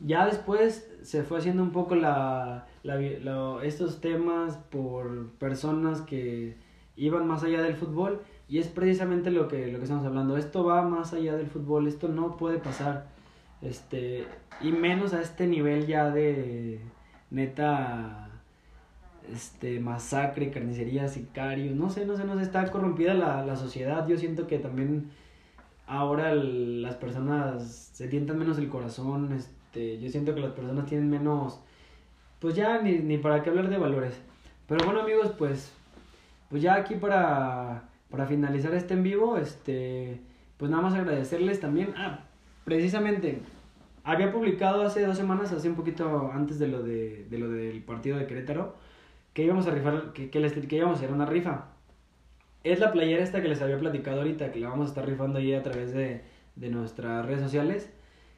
ya 0.00 0.26
después 0.26 0.90
se 1.02 1.22
fue 1.22 1.38
haciendo 1.38 1.62
un 1.62 1.70
poco 1.70 1.94
la, 1.94 2.66
la, 2.82 3.00
estos 3.62 4.00
temas 4.00 4.56
por 4.56 5.30
personas 5.32 6.00
que 6.00 6.56
iban 6.96 7.26
más 7.26 7.44
allá 7.44 7.62
del 7.62 7.74
fútbol 7.74 8.20
y 8.48 8.58
es 8.58 8.68
precisamente 8.68 9.30
lo 9.30 9.48
que, 9.48 9.68
lo 9.68 9.78
que 9.78 9.84
estamos 9.84 10.04
hablando. 10.04 10.36
Esto 10.36 10.64
va 10.64 10.82
más 10.82 11.12
allá 11.12 11.36
del 11.36 11.46
fútbol, 11.46 11.88
esto 11.88 12.08
no 12.08 12.36
puede 12.36 12.58
pasar. 12.58 13.06
Este, 13.62 14.26
y 14.60 14.72
menos 14.72 15.14
a 15.14 15.22
este 15.22 15.46
nivel 15.46 15.86
ya 15.86 16.10
de 16.10 16.80
neta 17.30 18.30
este 19.32 19.80
masacre, 19.80 20.50
carnicería, 20.50 21.08
sicario, 21.08 21.74
no 21.74 21.88
sé, 21.88 22.04
no 22.04 22.16
sé, 22.16 22.24
no 22.24 22.36
sé, 22.36 22.42
está 22.42 22.70
corrompida 22.70 23.14
la, 23.14 23.44
la 23.44 23.56
sociedad. 23.56 24.06
Yo 24.06 24.18
siento 24.18 24.46
que 24.46 24.58
también 24.58 25.10
ahora 25.86 26.34
las 26.34 26.96
personas 26.96 27.62
se 27.92 28.08
tientan 28.08 28.38
menos 28.38 28.58
el 28.58 28.68
corazón, 28.68 29.32
este, 29.32 29.98
yo 29.98 30.08
siento 30.10 30.34
que 30.34 30.40
las 30.40 30.52
personas 30.52 30.86
tienen 30.86 31.10
menos, 31.10 31.60
pues 32.40 32.54
ya 32.54 32.80
ni, 32.82 32.98
ni 32.98 33.18
para 33.18 33.42
qué 33.42 33.50
hablar 33.50 33.68
de 33.68 33.78
valores. 33.78 34.20
Pero 34.66 34.84
bueno 34.84 35.00
amigos, 35.00 35.32
pues, 35.38 35.72
pues 36.50 36.62
ya 36.62 36.74
aquí 36.74 36.94
para, 36.94 37.84
para 38.14 38.28
finalizar 38.28 38.72
este 38.74 38.94
en 38.94 39.02
vivo, 39.02 39.38
este, 39.38 40.20
pues 40.56 40.70
nada 40.70 40.84
más 40.84 40.94
agradecerles 40.94 41.58
también. 41.58 41.92
Ah, 41.96 42.20
precisamente, 42.64 43.40
había 44.04 44.30
publicado 44.30 44.82
hace 44.82 45.04
dos 45.04 45.16
semanas, 45.16 45.50
hace 45.50 45.68
un 45.68 45.74
poquito 45.74 46.30
antes 46.32 46.60
de 46.60 46.68
lo, 46.68 46.84
de, 46.84 47.26
de 47.28 47.38
lo 47.38 47.48
del 47.48 47.82
partido 47.82 48.16
de 48.16 48.28
Querétaro, 48.28 48.76
que 49.32 49.42
íbamos 49.42 49.66
a 49.66 49.72
rifar, 49.72 50.12
que, 50.12 50.30
que, 50.30 50.38
les, 50.38 50.52
que 50.52 50.76
íbamos 50.76 50.98
a 50.98 51.02
hacer 51.02 51.12
una 51.12 51.26
rifa. 51.26 51.72
Es 52.62 52.78
la 52.78 52.92
playera 52.92 53.20
esta 53.20 53.42
que 53.42 53.48
les 53.48 53.60
había 53.60 53.80
platicado 53.80 54.18
ahorita, 54.18 54.52
que 54.52 54.60
la 54.60 54.68
vamos 54.68 54.86
a 54.86 54.88
estar 54.90 55.04
rifando 55.04 55.40
ahí 55.40 55.52
a 55.52 55.64
través 55.64 55.92
de, 55.92 56.22
de 56.54 56.70
nuestras 56.70 57.26
redes 57.26 57.42
sociales. 57.42 57.92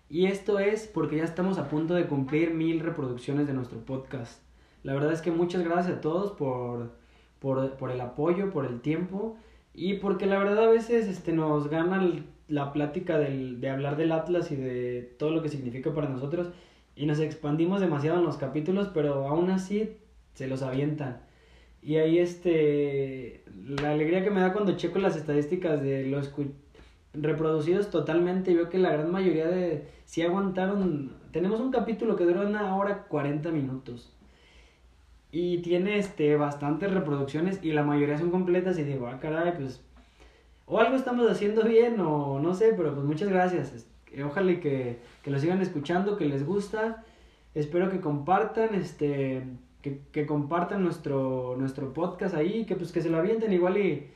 Y 0.08 0.24
esto 0.24 0.58
es 0.58 0.86
porque 0.86 1.18
ya 1.18 1.24
estamos 1.24 1.58
a 1.58 1.68
punto 1.68 1.92
de 1.92 2.06
cumplir 2.06 2.54
mil 2.54 2.80
reproducciones 2.80 3.46
de 3.46 3.52
nuestro 3.52 3.80
podcast. 3.80 4.40
La 4.84 4.94
verdad 4.94 5.12
es 5.12 5.20
que 5.20 5.32
muchas 5.32 5.62
gracias 5.62 5.98
a 5.98 6.00
todos 6.00 6.32
por, 6.32 6.92
por, 7.40 7.72
por 7.72 7.90
el 7.90 8.00
apoyo, 8.00 8.50
por 8.50 8.64
el 8.64 8.80
tiempo 8.80 9.36
y 9.76 9.94
porque 9.94 10.24
la 10.24 10.38
verdad 10.38 10.64
a 10.64 10.70
veces 10.70 11.06
este, 11.06 11.32
nos 11.32 11.68
gana 11.68 12.02
la 12.48 12.72
plática 12.72 13.18
del, 13.18 13.60
de 13.60 13.68
hablar 13.68 13.96
del 13.96 14.10
Atlas 14.10 14.50
y 14.50 14.56
de 14.56 15.14
todo 15.18 15.30
lo 15.30 15.42
que 15.42 15.50
significa 15.50 15.92
para 15.92 16.08
nosotros 16.08 16.48
y 16.96 17.04
nos 17.04 17.20
expandimos 17.20 17.82
demasiado 17.82 18.18
en 18.18 18.24
los 18.24 18.38
capítulos, 18.38 18.88
pero 18.94 19.28
aún 19.28 19.50
así 19.50 19.90
se 20.32 20.46
los 20.46 20.62
avientan. 20.62 21.20
Y 21.82 21.96
ahí 21.96 22.18
este, 22.18 23.44
la 23.66 23.90
alegría 23.90 24.24
que 24.24 24.30
me 24.30 24.40
da 24.40 24.54
cuando 24.54 24.76
checo 24.76 24.98
las 24.98 25.14
estadísticas 25.14 25.82
de 25.82 26.06
los 26.06 26.32
reproducidos 27.12 27.90
totalmente 27.90 28.54
veo 28.54 28.70
que 28.70 28.78
la 28.78 28.92
gran 28.92 29.12
mayoría 29.12 29.46
de 29.46 29.84
si 30.06 30.22
aguantaron 30.22 31.12
tenemos 31.32 31.60
un 31.60 31.70
capítulo 31.70 32.16
que 32.16 32.24
duró 32.24 32.46
una 32.46 32.76
hora 32.76 33.04
40 33.08 33.50
minutos 33.50 34.15
y 35.38 35.58
tiene 35.58 35.98
este 35.98 36.34
bastantes 36.36 36.90
reproducciones 36.90 37.60
y 37.62 37.72
la 37.72 37.82
mayoría 37.82 38.16
son 38.16 38.30
completas 38.30 38.78
y 38.78 38.84
digo, 38.84 39.06
ah, 39.06 39.20
caray, 39.20 39.52
pues 39.54 39.82
o 40.64 40.80
algo 40.80 40.96
estamos 40.96 41.30
haciendo 41.30 41.62
bien 41.62 42.00
o 42.00 42.40
no 42.40 42.54
sé, 42.54 42.72
pero 42.74 42.94
pues 42.94 43.04
muchas 43.04 43.28
gracias. 43.28 43.86
Ojalá 44.24 44.58
que, 44.60 44.98
que 45.22 45.30
lo 45.30 45.38
sigan 45.38 45.60
escuchando, 45.60 46.16
que 46.16 46.24
les 46.24 46.46
gusta. 46.46 47.04
Espero 47.54 47.90
que 47.90 48.00
compartan, 48.00 48.74
este, 48.74 49.42
que, 49.82 50.00
que, 50.10 50.24
compartan 50.24 50.82
nuestro, 50.82 51.54
nuestro 51.58 51.92
podcast 51.92 52.34
ahí, 52.34 52.64
que 52.64 52.74
pues 52.74 52.90
que 52.90 53.02
se 53.02 53.10
lo 53.10 53.18
avienten 53.18 53.52
igual 53.52 53.76
y 53.76 54.08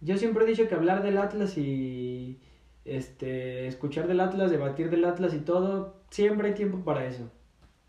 yo 0.00 0.16
siempre 0.16 0.44
he 0.44 0.46
dicho 0.46 0.68
que 0.68 0.76
hablar 0.76 1.02
del 1.02 1.18
Atlas 1.18 1.58
y 1.58 2.38
este, 2.84 3.66
escuchar 3.66 4.06
del 4.06 4.20
Atlas, 4.20 4.52
debatir 4.52 4.90
del 4.90 5.04
Atlas 5.04 5.34
y 5.34 5.40
todo, 5.40 5.96
siempre 6.10 6.50
hay 6.50 6.54
tiempo 6.54 6.84
para 6.84 7.04
eso. 7.04 7.28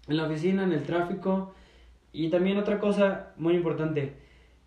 En 0.07 0.17
la 0.17 0.25
oficina, 0.25 0.63
en 0.63 0.71
el 0.71 0.81
tráfico. 0.81 1.53
Y 2.11 2.29
también 2.29 2.57
otra 2.57 2.79
cosa 2.79 3.33
muy 3.37 3.55
importante, 3.55 4.13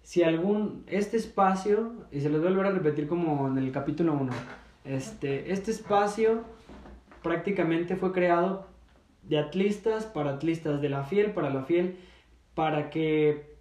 si 0.03 0.23
algún, 0.23 0.85
este 0.87 1.17
espacio, 1.17 1.93
y 2.11 2.21
se 2.21 2.29
los 2.29 2.41
voy 2.41 2.49
a 2.49 2.51
volver 2.51 2.67
a 2.67 2.71
repetir 2.71 3.07
como 3.07 3.49
en 3.49 3.59
el 3.59 3.71
capítulo 3.73 4.15
1, 4.15 4.33
este, 4.85 5.53
este 5.53 5.71
espacio 5.71 6.43
prácticamente 7.23 7.97
fue 7.97 8.13
creado 8.13 8.67
de 9.23 9.39
atlistas 9.39 10.07
para 10.07 10.31
atlistas, 10.31 10.81
de 10.81 10.89
la 10.89 11.05
fiel 11.05 11.33
para 11.33 11.51
la 11.51 11.63
fiel, 11.63 11.97
para 12.55 12.91
que 12.91 13.53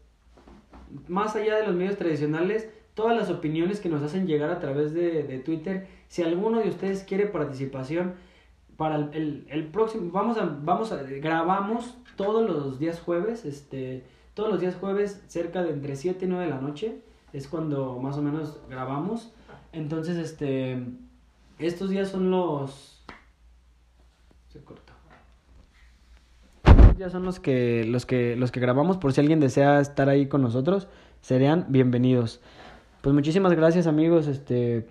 más 1.08 1.36
allá 1.36 1.58
de 1.58 1.68
los 1.68 1.76
medios 1.76 1.98
tradicionales, 1.98 2.70
todas 2.96 3.16
las 3.16 3.30
opiniones 3.30 3.80
que 3.80 3.90
nos 3.90 4.02
hacen 4.04 4.28
llegar 4.28 4.50
a 4.50 4.60
través 4.60 4.94
de, 4.94 5.24
de 5.24 5.40
Twitter, 5.40 5.88
si 6.08 6.24
alguno 6.24 6.60
de 6.60 6.70
ustedes 6.70 7.04
quiere 7.04 7.28
participación, 7.28 8.16
para 8.82 8.96
el, 8.96 9.46
el, 9.48 9.68
próximo, 9.68 10.10
vamos 10.12 10.40
a, 10.40 10.58
vamos 10.64 10.92
a, 10.92 11.04
grabamos 11.04 11.94
todos 12.16 12.50
los 12.50 12.80
días 12.80 13.00
jueves, 13.00 13.46
este, 13.46 14.04
todos 14.34 14.50
los 14.50 14.60
días 14.60 14.76
jueves 14.76 15.24
cerca 15.28 15.62
de 15.62 15.70
entre 15.70 15.96
7 15.96 16.26
y 16.26 16.28
9 16.28 16.46
de 16.46 16.50
la 16.50 16.60
noche, 16.60 16.98
es 17.32 17.48
cuando 17.48 18.00
más 18.00 18.18
o 18.18 18.24
menos 18.24 18.60
grabamos, 18.72 19.32
entonces, 19.72 20.18
este, 20.18 20.84
estos 21.60 21.92
días 21.92 22.10
son 22.10 22.32
los, 22.32 23.06
se 24.50 24.64
cortó, 24.64 24.94
ya 26.98 27.12
son 27.12 27.24
los 27.24 27.40
que, 27.40 27.86
los 27.86 28.08
que, 28.08 28.36
los 28.36 28.52
que 28.52 28.60
grabamos, 28.60 28.98
por 28.98 29.14
si 29.14 29.22
alguien 29.22 29.40
desea 29.40 29.80
estar 29.80 30.10
ahí 30.10 30.26
con 30.26 30.42
nosotros, 30.42 30.88
serían 31.22 31.68
bienvenidos. 31.70 32.42
Pues 33.02 33.14
muchísimas 33.14 33.54
gracias 33.54 33.86
amigos, 33.86 34.26
este, 34.26 34.88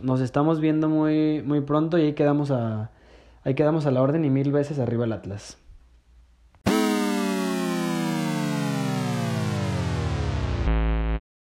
nos 0.00 0.20
estamos 0.20 0.60
viendo 0.60 0.88
muy, 0.88 1.42
muy 1.42 1.62
pronto 1.62 1.98
y 1.98 2.02
ahí 2.02 2.12
quedamos 2.12 2.52
a 2.52 2.92
Ahí 3.44 3.54
quedamos 3.54 3.84
a 3.84 3.90
la 3.90 4.00
orden 4.00 4.24
y 4.24 4.30
mil 4.30 4.52
veces 4.52 4.78
arriba 4.78 5.04
el 5.04 5.12
Atlas. 5.12 5.58